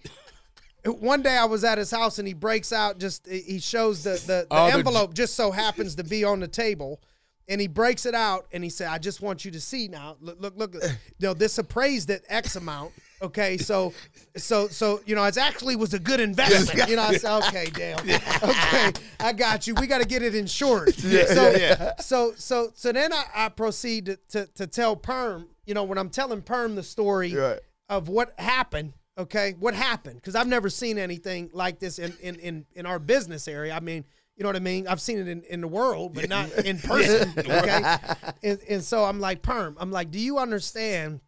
[0.85, 4.11] One day I was at his house and he breaks out just he shows the
[4.11, 7.01] the, the Oh, envelope just so happens to be on the table.
[7.49, 10.15] And he breaks it out and he said, I just want you to see now.
[10.21, 10.73] Look, look, look.
[10.75, 10.89] You
[11.27, 12.93] know, this appraised at X amount.
[13.23, 13.93] Okay, so
[14.35, 16.89] so so you know, it actually was a good investment.
[16.89, 17.99] You know, I said, okay, Dell.
[18.01, 19.75] Okay, I got you.
[19.75, 20.93] We got to get it insured.
[20.95, 25.83] so, so so so then I, I proceed to, to to tell Perm, you know,
[25.85, 27.59] when I'm telling Perm the story Right.
[27.89, 28.93] of what happened.
[29.17, 30.15] Okay, what happened?
[30.17, 33.73] Because I've never seen anything like this in, in in in our business area.
[33.73, 34.03] I mean,
[34.35, 34.87] you know what I mean?
[34.87, 37.31] I've seen it in, in the world, but not in person.
[37.37, 37.95] Okay,
[38.43, 39.77] and, and so I'm like, Perm.
[39.79, 41.21] I'm like, do you understand?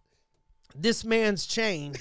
[0.78, 1.94] This man's chain,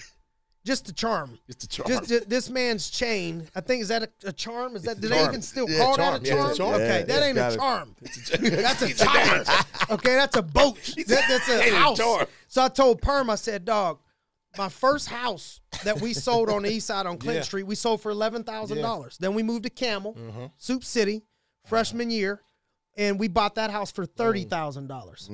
[0.65, 1.39] just a charm.
[1.47, 1.89] Just a charm.
[1.89, 3.47] Just, ju- this man's chain.
[3.55, 4.77] I think is that a, a charm?
[4.77, 5.29] Is that do they charm.
[5.29, 6.13] even still Yeah, call charm.
[6.15, 6.51] that a Yeah, charm?
[6.51, 6.75] it's a charm.
[6.75, 7.59] Okay, Yeah, that ain't got a it.
[7.59, 7.97] charm.
[8.01, 9.45] That's a charm.
[9.91, 10.77] okay, that's a boat.
[11.07, 11.99] That- that's a Ain't a house.
[11.99, 12.27] charm.
[12.49, 13.99] So I told Perm, I said, dog,
[14.57, 17.43] my first house that we sold on the east side on Clinton Yeah.
[17.43, 19.19] Street, we sold for eleven thousand dollars.
[19.19, 20.49] Then we moved to Campbell, Uh-huh.
[20.59, 21.23] Soup City,
[21.67, 22.41] freshman year,
[22.97, 25.29] and we bought that house for thirty thousand dollars.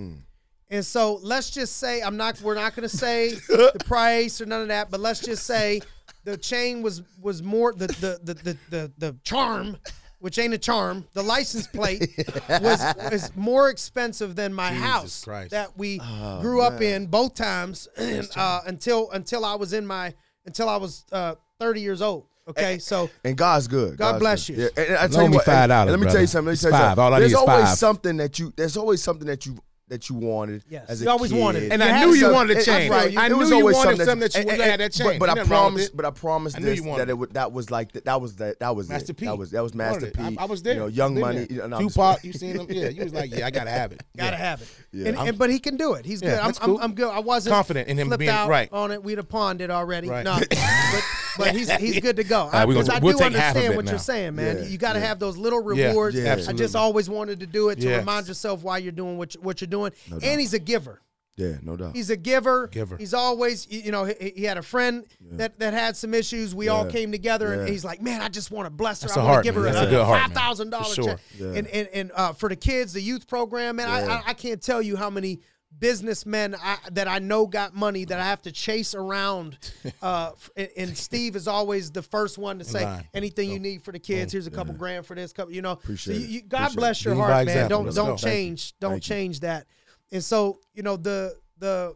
[0.70, 2.40] And so let's just say I'm not.
[2.40, 5.80] We're not going to say the price or none of that, but let's just say
[6.24, 9.76] the chain was was more the the the the the, the charm
[10.20, 11.06] which ain't a charm.
[11.14, 12.06] The license plate
[12.60, 15.50] was is more expensive than my Jesus house Christ.
[15.52, 17.88] that we Oh, grew up in both times
[18.36, 20.14] uh, until until I was in my
[20.46, 22.26] until I was uh, 30 years old.
[22.48, 23.96] Okay, so And God's good.
[23.96, 24.56] God God's bless good.
[24.56, 24.62] you.
[24.64, 26.26] Yeah, and, and I tell you me what, $5, and- and Let me tell you
[26.26, 26.46] something.
[26.46, 26.86] Let me It's tell you five.
[26.88, 27.04] something.
[27.04, 27.78] All I there's need is always five.
[27.78, 28.52] something that you.
[28.56, 29.58] There's always something that you
[29.90, 30.64] that you wanted.
[30.70, 30.88] Yes.
[30.88, 31.38] as a You always kid.
[31.40, 31.72] wanted.
[31.72, 32.90] And You I knew you so- wanted to that's change.
[32.90, 33.16] right.
[33.16, 34.92] I It knew was you wanted something something that you and- would and- have that
[34.98, 35.18] but- change.
[35.20, 35.96] But, I Ain't nothing wrong with promised.
[35.96, 37.08] But I promised I this you that it.
[37.10, 39.16] it would, that was like that, that was that that was Master it.
[39.18, 39.26] P.
[39.26, 40.22] That was that was Master Wanted P.
[40.34, 40.38] it.
[40.38, 40.74] I, I was there.
[40.74, 41.46] You know, Young Money.
[41.50, 42.66] You know, Tupac, you seen him?
[42.70, 44.02] Yeah, you was like, yeah, I gotta have it.
[44.16, 44.68] Gotta have it.
[44.92, 45.22] Yeah.
[45.22, 46.04] And, but he can do it.
[46.06, 46.30] He's good.
[46.38, 46.78] I'm, that's I'm, cool.
[46.80, 47.08] I'm good.
[47.10, 48.68] I wasn't Confident in him being- right.
[48.72, 49.02] on it.
[49.02, 50.08] We'd have pawned it already.
[50.08, 50.24] Right.
[50.24, 50.38] No,
[51.36, 52.48] but, but he's he's good to go.
[52.52, 53.90] right, we Because gonna- I we'll do take half of understand it what now.
[53.92, 54.56] you're saying, man.
[54.58, 55.06] Yeah, you got to yeah.
[55.06, 56.16] have those little rewards.
[56.16, 57.98] yeah, I just always wanted to do it to Yes.
[58.00, 59.92] remind yourself why you're doing what you, what you're doing.
[60.08, 60.22] doubt.
[60.22, 61.00] and he's a giver.
[61.36, 61.96] Yeah, no doubt.
[61.96, 62.66] He's a giver.
[62.66, 62.98] Giver.
[62.98, 66.54] He's always, you you know, he, he had a friend that, that had some issues.
[66.54, 69.08] We all came together, and he's like, "Man, I just want to bless her.
[69.08, 69.70] That's I a want to give her man.
[69.70, 70.36] a, That's a good heart, five man.
[70.38, 71.04] thousand dollars For sure.
[71.12, 71.46] check." Yeah.
[71.54, 74.60] And and and uh, for the kids, the youth program, man, I, I I can't
[74.60, 75.40] tell you how many
[75.80, 79.58] businessmen I, that I know got money that I have to chase around.
[80.02, 83.06] Uh, and, and Steve is always the first one to say, line.
[83.12, 85.72] "Anything you need for the kids, here's a couple grand for this." Couple, you know,
[85.72, 87.42] Appreciate so you, you, God Appreciate bless your heart, man.
[87.42, 87.68] example.
[87.68, 88.16] Don't Let's don't go.
[88.16, 89.14] Change don't Thank you.
[89.14, 89.66] change that.
[90.12, 91.94] And so you know the the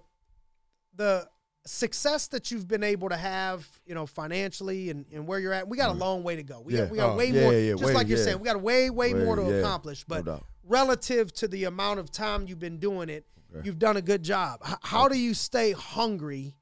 [0.97, 1.27] the
[1.67, 5.67] success that you've been able to have, you know, financially and, and where you're at,
[5.67, 6.61] we got a long way to go.
[6.61, 6.81] We Yeah.
[6.83, 7.53] got we got Oh, way yeah, more.
[7.53, 8.25] yeah, yeah, just way- like you're yeah.
[8.25, 10.05] saying, we got way way, Way, more to yeah, accomplish.
[10.07, 10.45] But doubt.
[10.63, 13.25] relative to the amount of time you've been doing it,
[13.63, 14.61] you've done a good job.
[14.67, 16.57] H- how do you stay hungry?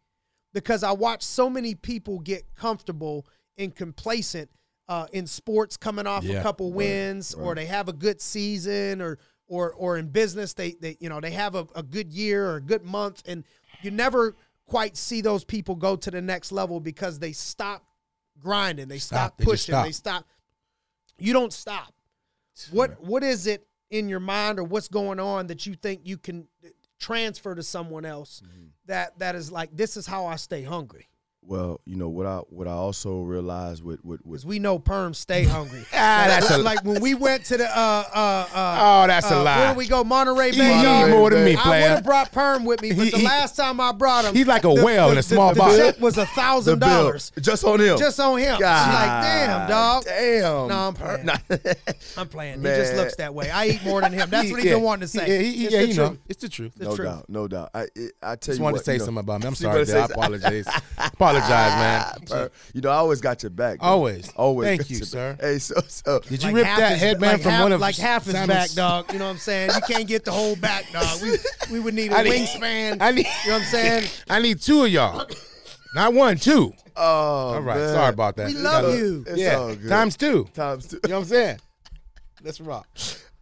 [0.53, 3.27] Because I watch so many people get comfortable
[3.57, 4.51] and complacent
[4.89, 9.19] uh, in sports, coming off a couple wins, or they have a good season, or
[9.47, 12.57] or or in business they they you know they have a, a good year or
[12.57, 13.45] a good month, and
[13.83, 14.37] you never
[14.67, 17.85] quite see those people go to the next level because they stop
[18.39, 19.39] grinding, they stop, Stop.
[19.39, 19.87] They pushing, stop.
[19.87, 20.25] they stop.
[21.19, 21.95] You don't stop.
[22.71, 26.19] What what is it in your mind or what's going on that you think you
[26.19, 26.47] can
[27.03, 28.67] transfer to someone else Mm-hmm.
[28.87, 31.09] that that is like this is how I stay hungry?
[31.45, 35.17] Well, you know what I what I also realized with with, with we know perms
[35.17, 35.85] stay hungry.
[35.93, 39.37] Ah, that's a- like when we went to the uh uh uh Oh, that's a
[39.37, 39.59] uh, lie.
[39.59, 40.05] Where did we go?
[40.05, 40.79] Monterey He Bay.
[40.79, 41.09] eat y'all.
[41.09, 43.57] more than me, I would have brought perm with me, but He- the he- last
[43.57, 45.77] time I brought him, He's like a whale in a small the, box.
[45.77, 47.99] check was a thousand dollars just on him.
[47.99, 48.55] just on him.
[48.55, 50.05] I'm like, damn, dog.
[50.05, 50.69] Damn.
[50.69, 51.27] No, I'm playing.
[51.27, 51.37] Nah.
[52.19, 52.59] I'm playing.
[52.61, 53.51] He just looks that way.
[53.51, 54.31] I eat more than him.
[54.31, 54.75] That's what he's Yeah.
[54.77, 55.27] been wanting to say.
[55.29, 56.21] Yeah, he, he- It's yeah, the you know, truth.
[56.29, 56.73] it's the truth.
[56.79, 57.71] No doubt, no doubt.
[57.75, 57.83] I
[58.23, 59.49] I tell Just you wanted to say something about me.
[59.49, 59.93] I'm sorry.
[59.93, 60.67] I apologize.
[61.37, 62.27] Apologize, man.
[62.27, 63.81] Per- You know, I always got your back.
[63.81, 63.89] man.
[63.91, 64.31] Always.
[64.37, 64.67] always.
[64.69, 65.33] Thank you, sir.
[65.35, 65.41] back.
[65.43, 66.21] Hey, so so.
[66.21, 68.35] Did you Like rip that his- headband like from half, one of like half his
[68.35, 69.13] Simon's- back, dog?
[69.13, 69.71] You know what I'm saying?
[69.75, 71.23] You can't get the whole back, dog.
[71.23, 71.37] We
[71.71, 72.99] we would need a I need- wingspan.
[73.01, 74.09] I need, you know what I'm saying?
[74.31, 75.27] I need two of y'all.
[75.95, 76.73] Not one, two.
[76.97, 77.77] Oh, All right.
[77.77, 77.95] man.
[77.95, 78.47] Sorry about that.
[78.49, 79.25] We love gotta- you.
[79.27, 79.57] It's yeah.
[79.57, 79.89] all good.
[79.89, 80.49] Times two.
[80.55, 81.01] Times two.
[81.05, 81.59] You know what I'm saying?
[82.43, 82.87] Let's rock.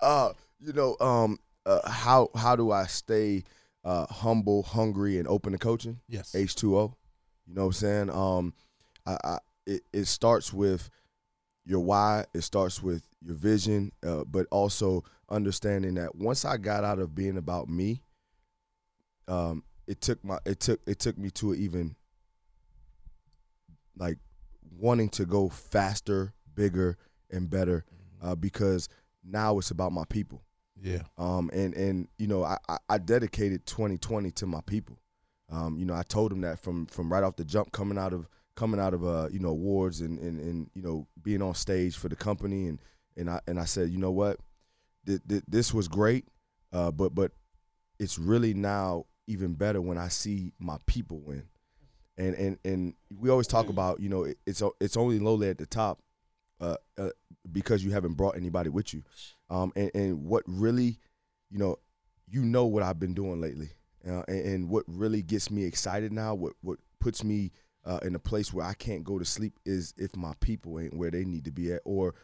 [0.00, 3.44] uh, you know, um, uh, how how do I stay
[3.84, 6.00] uh, humble, hungry, and open to coaching?
[6.08, 6.34] Yes.
[6.34, 6.94] H two O.
[7.50, 8.10] You know what I'm saying?
[8.10, 8.54] Um,
[9.04, 10.88] I, I it, it starts with
[11.64, 12.24] your why.
[12.32, 17.12] It starts with your vision, uh, but also understanding that once I got out of
[17.12, 18.02] being about me,
[19.26, 21.96] um, it took my it took it took me to even
[23.96, 24.18] like
[24.78, 26.98] wanting to go faster, bigger,
[27.32, 27.84] and better,
[28.22, 28.88] uh, because
[29.24, 30.44] now it's about my people.
[30.80, 31.02] Yeah.
[31.18, 35.00] Um, and and you know, I, I, I dedicated 2020 to my people.
[35.50, 38.12] Um, you know, I told them that from from right off the jump, coming out
[38.12, 41.54] of coming out of uh, you know awards and, and and you know being on
[41.54, 42.78] stage for the company, and
[43.16, 44.38] and I and I said, you know what,
[45.06, 46.26] th- th- this was great,
[46.72, 47.32] uh, but but
[47.98, 51.44] it's really now even better when I see my people win.
[52.16, 55.58] And and and we always talk about you know it, it's it's only lonely at
[55.58, 56.00] the top,
[56.60, 57.10] uh, uh,
[57.50, 59.02] because you haven't brought anybody with you.
[59.48, 60.98] Um, and, and what really,
[61.50, 61.78] you know,
[62.28, 63.70] you know what I've been doing lately,
[64.06, 67.52] uh, and, and what really gets me excited now, what what puts me
[67.84, 70.94] uh, in a place where I can't go to sleep is if my people ain't
[70.94, 72.14] where they need to be at, or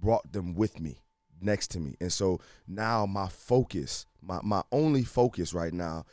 [0.00, 1.02] brought them with me
[1.40, 1.96] next to me.
[2.00, 6.04] And so now my focus, my my only focus right now,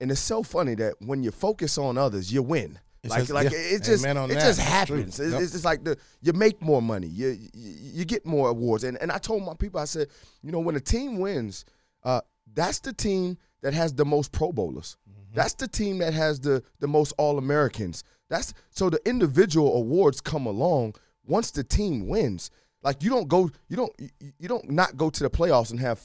[0.00, 2.78] and it's so funny that when you focus on others, you win.
[3.02, 3.58] It's like just- like yeah.
[3.58, 4.28] it just it that.
[4.28, 5.20] just happens.
[5.20, 7.06] It's, it's just like the you make more money.
[7.06, 8.82] You, you you get more awards.
[8.82, 10.08] And and I told my people, I said,
[10.42, 11.66] you know, when a team wins,
[12.02, 12.22] uh,
[12.54, 14.98] that's the team that has the most Pro Bowlers.
[15.10, 15.34] Mm-hmm.
[15.34, 18.04] That's the team that has the the most All Americans.
[18.28, 20.94] That's so the individual awards come along
[21.24, 22.50] once the team wins.
[22.82, 23.92] Like you don't go, you don't
[24.38, 25.98] you, don't not go to the playoffs and have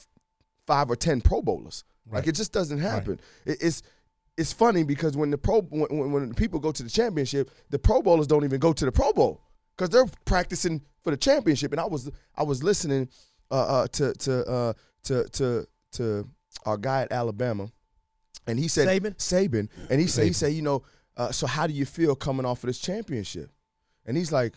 [0.66, 1.84] five or ten Pro Bowlers.
[2.10, 3.20] Like it just doesn't happen.
[3.44, 3.82] It, it's
[4.36, 7.78] it's funny because when the pro when, when, when people go to the championship, the
[7.78, 9.42] Pro Bowlers don't even go to the Pro Bowl
[9.76, 11.72] because they're practicing for the championship.
[11.72, 13.10] And I was I was listening
[13.50, 14.72] uh, uh, to to uh,
[15.04, 16.28] to to to
[16.64, 17.70] our guy at Alabama,
[18.46, 19.16] and he said Saban?
[19.16, 20.82] Saban, and he said he said you know,
[21.16, 23.50] uh, so how do you feel coming off of this championship?
[24.06, 24.54] And he's like,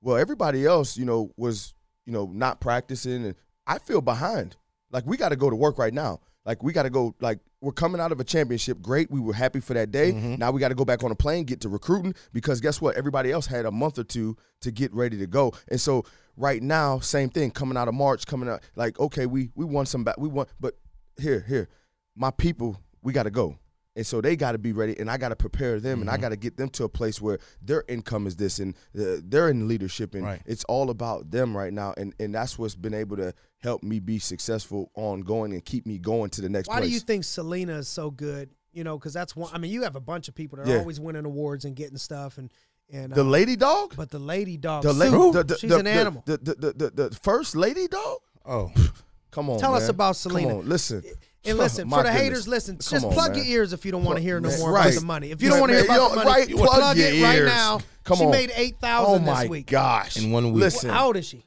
[0.00, 1.74] well, everybody else, you know, was
[2.04, 3.34] you know not practicing, and
[3.66, 4.56] I feel behind.
[4.90, 6.20] Like we got to go to work right now.
[6.44, 7.14] Like we got to go.
[7.20, 8.80] Like we're coming out of a championship.
[8.80, 10.12] Great, we were happy for that day.
[10.12, 12.96] Now we got to go back on a plane, get to recruiting because guess what?
[12.96, 15.52] Everybody else had a month or two to get ready to go.
[15.68, 16.04] And so
[16.36, 17.50] right now, same thing.
[17.50, 20.18] Coming out of March, coming out like okay, we we won some back.
[20.18, 20.74] We won, but
[21.18, 21.68] here here,
[22.14, 23.58] my people, we got to go.
[23.94, 26.18] And so they got to be ready, and I got to prepare them, and I
[26.18, 29.48] got to get them to a place where their income is this, and uh, they're
[29.48, 30.42] in leadership, and Right.
[30.44, 33.98] it's all about them right now, and and that's what's been able to help me
[34.00, 36.88] be successful ongoing and keep me going to the next Why place.
[36.90, 38.50] do you think Selena is so good?
[38.74, 39.50] You know, because that's one.
[39.54, 40.80] I mean, you have a bunch of people that are Yeah.
[40.80, 42.52] always winning awards and getting stuff, and
[42.92, 45.70] and the uh, lady dog, but the lady dog, the, Sue, la- the, the she's
[45.70, 46.22] the, an the- animal.
[46.26, 48.18] The, the, the, the, the first lady dog.
[48.44, 48.70] Oh,
[49.30, 50.48] Come on, Tell us about Selena.
[50.48, 51.02] Come on, listen.
[51.44, 52.22] and listen My for the goodness.
[52.22, 52.76] haters, listen.
[52.76, 53.38] Come just on, plug man.
[53.38, 54.86] your ears if you don't want to hear no Man, more right.
[54.90, 55.30] about the money.
[55.30, 57.22] If you don't want to hear about yo, the money, right, plug plug your it
[57.22, 57.80] right now.
[58.04, 58.30] Come she on.
[58.30, 59.72] made eight Oh thousand my this week.
[59.72, 60.16] Oh my gosh!
[60.16, 60.60] In one week.
[60.62, 61.44] Listen, How old is she?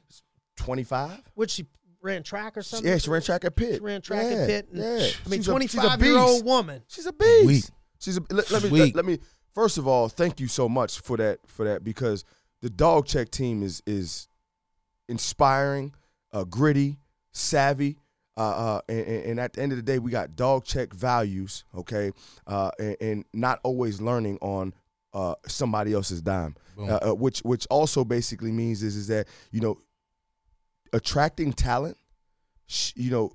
[0.56, 1.20] twenty five.
[1.34, 1.66] What she
[2.02, 2.88] ran track or something?
[2.88, 3.74] Yeah, she ran track at Pitt.
[3.76, 4.68] She ran track yeah, at Pitt.
[4.72, 6.82] and- Yeah, I mean, She's a- she's a twenty five year old woman.
[6.88, 7.42] She's a beast.
[7.44, 7.70] Sweet.
[7.98, 8.20] She's a.
[8.30, 8.80] Let, let me Sweet.
[8.80, 9.18] let, let me.
[9.54, 12.24] First of all, thank you so much for that for that because
[12.62, 14.28] the dog check team is is
[15.08, 15.92] inspiring,
[16.32, 16.98] uh, gritty,
[17.40, 17.96] savvy.
[18.36, 21.64] Uh, uh, and, and at the end of the day, we got dog check values,
[21.76, 22.10] okay,
[22.46, 24.72] uh, and, and not always learning on
[25.12, 29.60] uh, somebody else's dime, uh, uh, which which also basically means is is that you
[29.60, 29.76] know
[30.92, 31.96] attracting talent,
[32.94, 33.32] you know,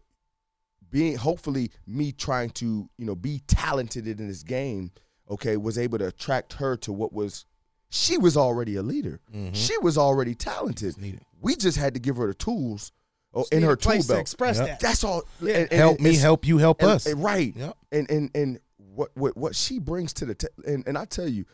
[0.90, 4.92] being hopefully me trying to you know be talented in this game,
[5.30, 7.46] okay, was able to attract her to what was
[7.90, 9.20] she was already a leader.
[9.34, 9.54] Mhm.
[9.56, 10.96] She was already talented.
[11.42, 12.92] We just had to give her the tools
[13.36, 14.22] oh, in her a place tool to belt.
[14.22, 14.68] express Yep.
[14.68, 14.80] that.
[14.80, 15.24] That's all.
[15.42, 15.56] Yeah.
[15.56, 17.06] And- and help me, help you, help and- us.
[17.06, 17.56] and right.
[17.56, 17.78] Yep.
[17.92, 21.28] And and and what what what she brings to the ta- and and I tell
[21.28, 21.46] you,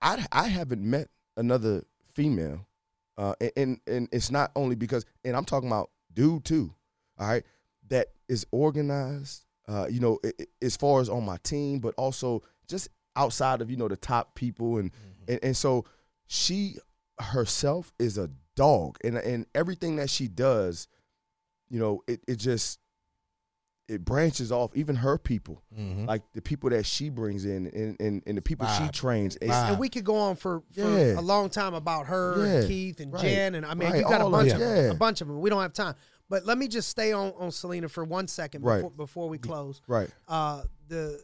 [0.00, 2.66] I I haven't met another female,
[3.16, 6.74] uh, and, and and it's not only because and I'm talking about dude too,
[7.18, 7.44] all right,
[7.88, 11.94] that is organized, uh, you know, i- i- as far as on my team, but
[11.96, 14.90] also just outside of you know the top people and
[15.28, 15.84] and, and so
[16.26, 16.76] she
[17.18, 20.88] herself is a dog and and everything that she does
[21.72, 22.78] you know it, it just
[23.88, 26.06] it branches off even her people Mhm.
[26.06, 29.78] like the people that she brings in and and, and the people she trains and
[29.78, 31.18] we could go on for, for Yeah.
[31.18, 32.52] a long time about her Yeah.
[32.60, 33.22] and Keith and Right.
[33.22, 33.98] Jen and I mean Right.
[33.98, 34.90] you got a bunch of of them, Yeah.
[34.92, 35.40] a bunch of them.
[35.40, 35.94] We don't have time,
[36.28, 38.76] but let me just stay on on Selena for one second Right.
[38.82, 39.80] before, before we close.
[39.88, 41.22] right Uh, the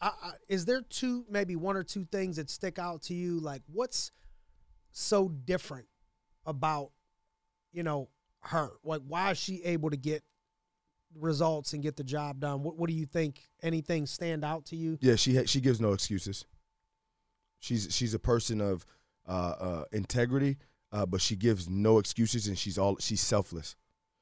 [0.00, 3.40] I, I, is there two maybe one or two things that stick out to you?
[3.40, 4.12] Like what's
[4.92, 5.86] so different
[6.44, 6.90] about
[7.72, 8.08] you know
[8.42, 8.70] her?
[8.84, 10.22] Like why is she able to get
[11.14, 12.62] results and get the job done?
[12.62, 13.40] What What do you think?
[13.62, 14.98] Anything stand out to you?
[15.00, 16.44] yeah she ha- she gives no excuses
[17.60, 18.84] she's she's a person of
[19.26, 20.56] uh, uh, integrity
[20.92, 23.76] uh, but she gives no excuses and she's all she's selfless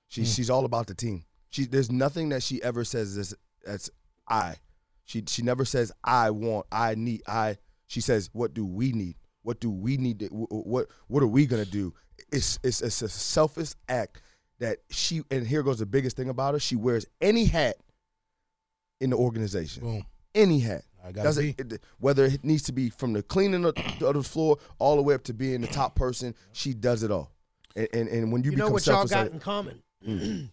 [0.09, 0.37] she's Mm.
[0.37, 3.35] she's all about the team she there's nothing that she ever says as
[3.67, 3.91] as
[4.29, 4.57] i
[5.05, 7.57] she she never says i want i need i
[7.87, 9.17] she says what do we need
[9.47, 11.95] what do we need to, wh- wh- what what are we gonna do
[12.33, 14.21] it's it's, it's a selfish act
[14.59, 17.77] that she and here goes the biggest thing about her she wears any hat
[19.01, 20.07] in the organization Boom.
[20.35, 21.55] any hat I gotta does be.
[21.57, 24.97] it, it- whether it needs to be from the cleaning of, of the floor all
[24.97, 27.31] the way up to being the top person, she does it all.
[27.77, 29.81] And and, and when you, You know become what y'all got in common?
[30.05, 30.49] Mm.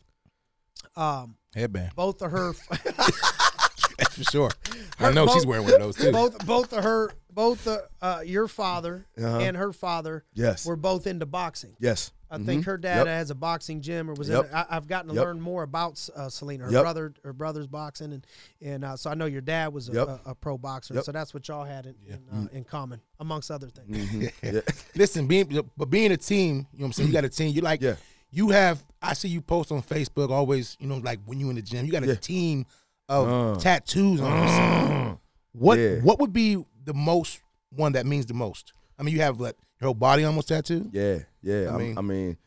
[0.95, 1.95] um, Headband.
[1.95, 3.37] both of her, That's
[4.13, 4.49] for sure.
[4.97, 6.11] Her- I know she's wearing one of those too.
[6.11, 9.39] both both of her, both uh, uh, your father Uh-huh.
[9.39, 11.75] and her father yes, were both into boxing.
[11.79, 12.65] yes, I think Mhm.
[12.65, 13.07] her dad Yep.
[13.07, 14.45] has a boxing gym, or was Yep.
[14.49, 14.53] in.
[14.55, 15.23] I, I've gotten to Yep.
[15.25, 16.65] learn more about uh, Selena.
[16.65, 18.25] Her brother, her brother's boxing, and
[18.61, 21.01] and uh, so I know your dad was a, a, a pro boxer.
[21.03, 23.97] So that's what y'all had in in, uh, in common, amongst other things.
[24.11, 24.31] Mhm.
[24.53, 24.61] yeah.
[24.95, 27.07] Listen, being but being a team, you know what I'm saying?
[27.09, 27.53] You got a team.
[27.53, 27.95] You like Yeah.
[28.31, 31.55] you have I see you post on Facebook always, you know, like when you in
[31.57, 32.15] the gym, you got a Yeah.
[32.15, 32.65] team
[33.13, 33.59] of Uh.
[33.59, 35.17] tattoos on yourself.
[35.53, 35.99] What Yeah.
[36.01, 37.39] what would be the most
[37.69, 38.73] one that means the most?
[38.97, 40.89] I mean, you have like your whole body almost tattooed.
[40.93, 41.73] yeah, yeah.
[41.73, 42.37] I mean, I mean,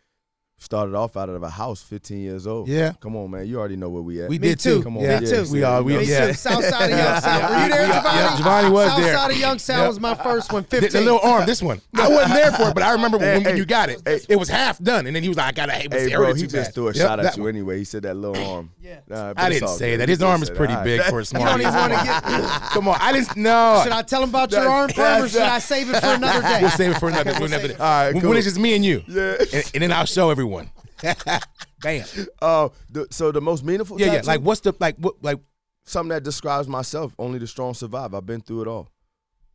[0.58, 2.66] started off out of a house, 15 years old.
[2.66, 2.92] Yeah.
[3.00, 3.46] Come on, man.
[3.46, 4.28] You already know where we at.
[4.30, 4.78] We Me did too.
[4.78, 4.82] too.
[4.84, 5.20] Come on, yeah.
[5.20, 5.44] me too.
[5.52, 5.82] We are.
[5.82, 6.28] We Me yeah.
[6.28, 6.32] too.
[6.32, 7.42] South side of Youngstown.
[7.52, 8.18] Were you there, Yeah, Giovanni?
[8.20, 9.14] yeah, Giovanni was South there.
[9.14, 9.88] side of Youngstown Yep.
[9.88, 10.64] was my first one.
[10.64, 10.90] 15.
[10.92, 11.80] the little arm, this one.
[11.94, 14.00] I wasn't there for it, but I remember when, Hey, you got it.
[14.04, 14.20] hey.
[14.30, 16.22] it was half done, and then he was like, "I gotta hate Hey, this bro,
[16.24, 17.50] heritage he just bad." threw a Yep, shot at you one.
[17.50, 17.78] anyway.
[17.78, 18.70] He said that little arm.
[18.82, 19.00] Yeah.
[19.08, 20.00] Nah, I it's didn't say good.
[20.00, 20.08] that.
[20.08, 21.26] His arm is pretty big for a right.
[21.26, 21.42] small.
[21.42, 22.22] You don't even want to get.
[22.72, 23.80] Come on, I didn't know.
[23.84, 26.40] Should I tell him about your arm perm or should I save it for another
[26.42, 26.58] day?
[26.62, 27.32] We'll save it for another.
[27.34, 27.74] We'll another save day.
[27.74, 27.80] it.
[27.80, 29.36] All right, When- it's just me and you, Yeah.
[29.52, 30.55] and, and then I'll show everyone.
[31.82, 32.04] Bam.
[32.40, 34.22] Uh, the, so the most meaningful Yeah, yeah.
[34.24, 34.96] Like, what's the like?
[34.96, 35.38] What like?
[35.84, 37.14] something that describes myself.
[37.18, 38.12] Only the strong survive.
[38.14, 38.88] I've been through it all.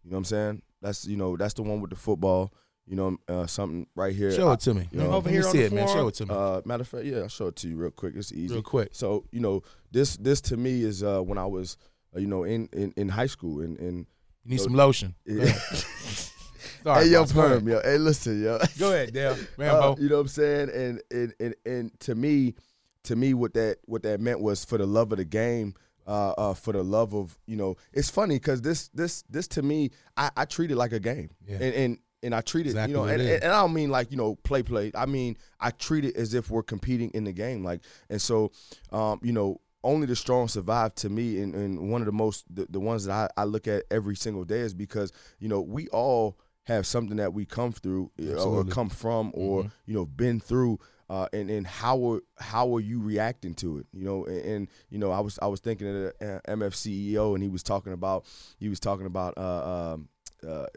[0.03, 0.61] You know what I'm saying?
[0.81, 2.53] That's you know that's the one with the football.
[2.87, 4.31] You know uh, something right here.
[4.31, 4.87] Show it to me.
[4.91, 5.87] You know, Over Let me here on see the it, man.
[5.87, 6.33] Show it to me.
[6.35, 8.13] Uh, matter of fact, yeah, I'll show it to you real quick.
[8.15, 8.53] It's easy.
[8.53, 8.89] Real quick.
[8.93, 9.61] So you know
[9.91, 11.77] this this to me is uh, when I was
[12.15, 14.05] uh, you know in, in in high school and and
[14.43, 15.15] You need some lotion.
[15.25, 15.53] yeah.
[16.83, 17.31] Sorry, hey yo boss.
[17.33, 19.33] Perm yo hey listen yo Go ahead, Dell.
[19.33, 19.97] Uh, Rambo.
[20.01, 20.69] you know what I'm saying?
[20.69, 22.55] And, and and and to me,
[23.03, 25.73] to me, what that what that meant was for the love of the game,
[26.07, 27.75] uh, uh, for the love of you know.
[27.93, 31.29] It's funny because this this this to me, I, I treat it like a game,
[31.47, 31.55] Yeah.
[31.61, 33.89] and and and I treat it, Exactly you know, what and, and I don't mean
[33.89, 34.91] like you know play play.
[34.95, 38.51] I mean I treat it as if we're competing in the game, like and so,
[38.91, 39.59] um, you know.
[39.83, 43.05] Only the strong survive to me, and, and one of the most the, the ones
[43.05, 46.85] that I, I look at every single day is because you know we all have
[46.85, 49.71] something that we come through you know, or come from or Mhm.
[49.85, 53.87] you know been through uh, and and how are how are you reacting to it
[53.91, 54.25] you know?
[54.25, 57.43] And, and, you know I was I was thinking of the uh, MF CEO and
[57.43, 58.25] he was talking about
[58.59, 60.09] he was talking about uh, um,
[60.47, 60.67] uh,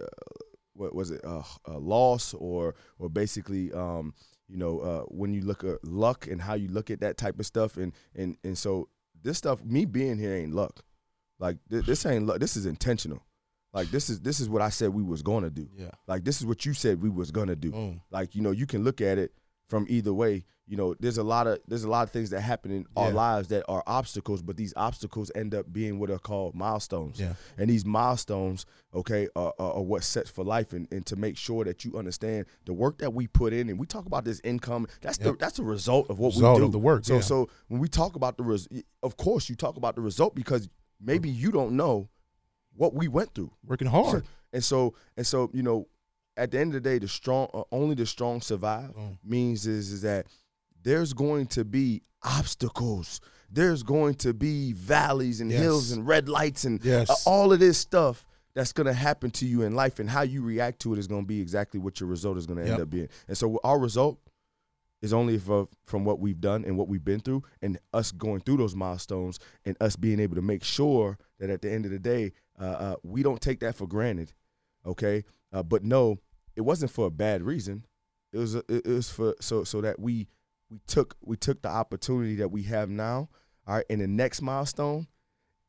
[0.00, 0.06] uh,
[0.74, 4.14] what was it uh, uh, loss or or basically um,
[4.48, 7.38] you know uh, when you look at luck and how you look at that type
[7.40, 8.88] of stuff and and and so
[9.22, 10.84] this stuff me being here ain't luck.
[11.38, 13.25] Like th- this ain't luck this is intentional
[13.76, 15.90] like this is this is what I said we was going to do Yeah.
[16.08, 17.70] like this is what you said we was gonna do.
[17.70, 18.00] Boom.
[18.10, 19.32] Like you know, you can look at it
[19.68, 20.44] from either way.
[20.68, 23.12] You know, there's a lot of there's a lot of things that happen in our
[23.12, 27.20] lives that are obstacles, but these obstacles end up being what are called milestones.
[27.20, 27.34] Yeah.
[27.56, 31.36] And these milestones, okay, are, are, are what sets for life, and, and to make
[31.36, 34.40] sure that you understand the work that we put in, and we talk about this
[34.42, 34.88] income.
[35.02, 36.66] That's the that's a result of what Result we do.
[36.66, 37.20] of the work, So yeah.
[37.20, 38.66] so when we talk about the res,
[39.04, 40.68] of course you talk about the result because
[41.00, 42.08] maybe you don't know
[42.76, 43.52] what we went through.
[43.64, 44.24] Working So- hard.
[44.52, 45.86] and so and so you know,
[46.36, 49.18] at the end of the day, the strong uh, only the strong survive Mm.
[49.24, 50.26] means is is that
[50.82, 53.20] there's going to be obstacles.
[53.50, 55.60] There's going to be valleys and Yes.
[55.60, 57.08] hills and red lights and Yes.
[57.10, 58.24] uh, all of this stuff
[58.54, 61.06] that's going to happen to you in life and how you react to it is
[61.06, 63.08] going to be exactly what your result is going to end up being.
[63.28, 64.18] And so our result
[65.02, 68.40] is only for, from what we've done and what we've been through and us going
[68.40, 71.90] through those milestones and us being able to make sure that at the end of
[71.90, 74.32] the day uh, uh, we don't take that for granted
[74.86, 75.24] okay?
[75.52, 76.18] Uh, but no
[76.56, 77.84] it wasn't for a bad reason.
[78.32, 80.28] It was it, it was for so so that we
[80.70, 83.28] we took we took the opportunity that we have now
[83.66, 83.84] all right?
[83.90, 85.06] And the next milestone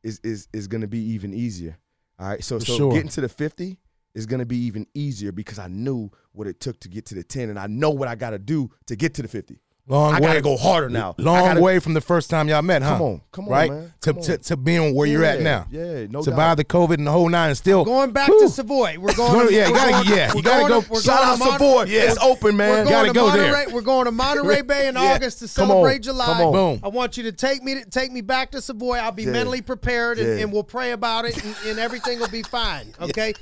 [0.03, 1.77] is is is going to be even easier
[2.19, 2.43] all right?
[2.43, 2.93] So For so sure.
[2.93, 3.77] getting to the 50
[4.15, 7.15] is going to be even easier because I knew what it took to get to
[7.15, 9.59] the 10 and I know what I got to do to get to the 50
[9.89, 10.27] Long I way.
[10.27, 12.89] got to go harder now Long gotta- way from the first time y'all met, huh?
[12.97, 13.71] Come on, come on, right?
[13.71, 13.93] man.
[14.01, 14.39] To, Come to on.
[14.39, 15.65] to being where you're at now.
[15.71, 16.57] yeah no Survive doubt.
[16.57, 18.41] the COVID and the whole nine, and still Going back Whew.
[18.41, 18.97] to Savoy.
[18.99, 19.47] We're going.
[19.53, 22.01] Yeah, we're gotta- going- yeah, you gotta going go- to- shout out Mon- Savoy Yeah.
[22.11, 22.69] it's open man.
[22.69, 23.51] We're man going Gotta to go there.
[23.53, 23.73] Monterey.
[23.73, 25.13] We're going to Monterey Bay in Yeah.
[25.13, 26.01] August to Come celebrate on.
[26.01, 26.25] July.
[26.25, 26.51] Come on.
[26.53, 26.79] Boom.
[26.83, 28.97] I want you to take me to take me back to Savoy.
[28.97, 29.31] I'll be Yeah.
[29.31, 30.43] mentally prepared and, Yeah.
[30.43, 32.87] and we'll pray about it and, and everything will be fine.
[33.01, 33.33] Okay.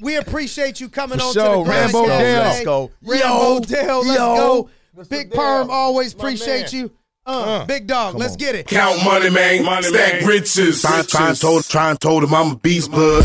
[0.00, 1.42] We appreciate you coming For on sure.
[1.42, 2.42] to the Grind Rambo Cast Dell.
[2.44, 2.90] Let's go.
[3.02, 3.60] Rambo Yo.
[3.60, 4.70] Dell, let's go.
[4.98, 5.08] Mr.
[5.10, 5.40] Big Dell.
[5.40, 6.82] Perm, always appreciate man.
[6.82, 6.90] you.
[7.24, 8.38] Uh, big dog, let's on.
[8.38, 8.66] get it.
[8.66, 9.62] Count money, man.
[9.64, 10.80] Money, Stack riches.
[10.80, 13.24] Trying, trying, told, trying, told him I'm a beast, blood.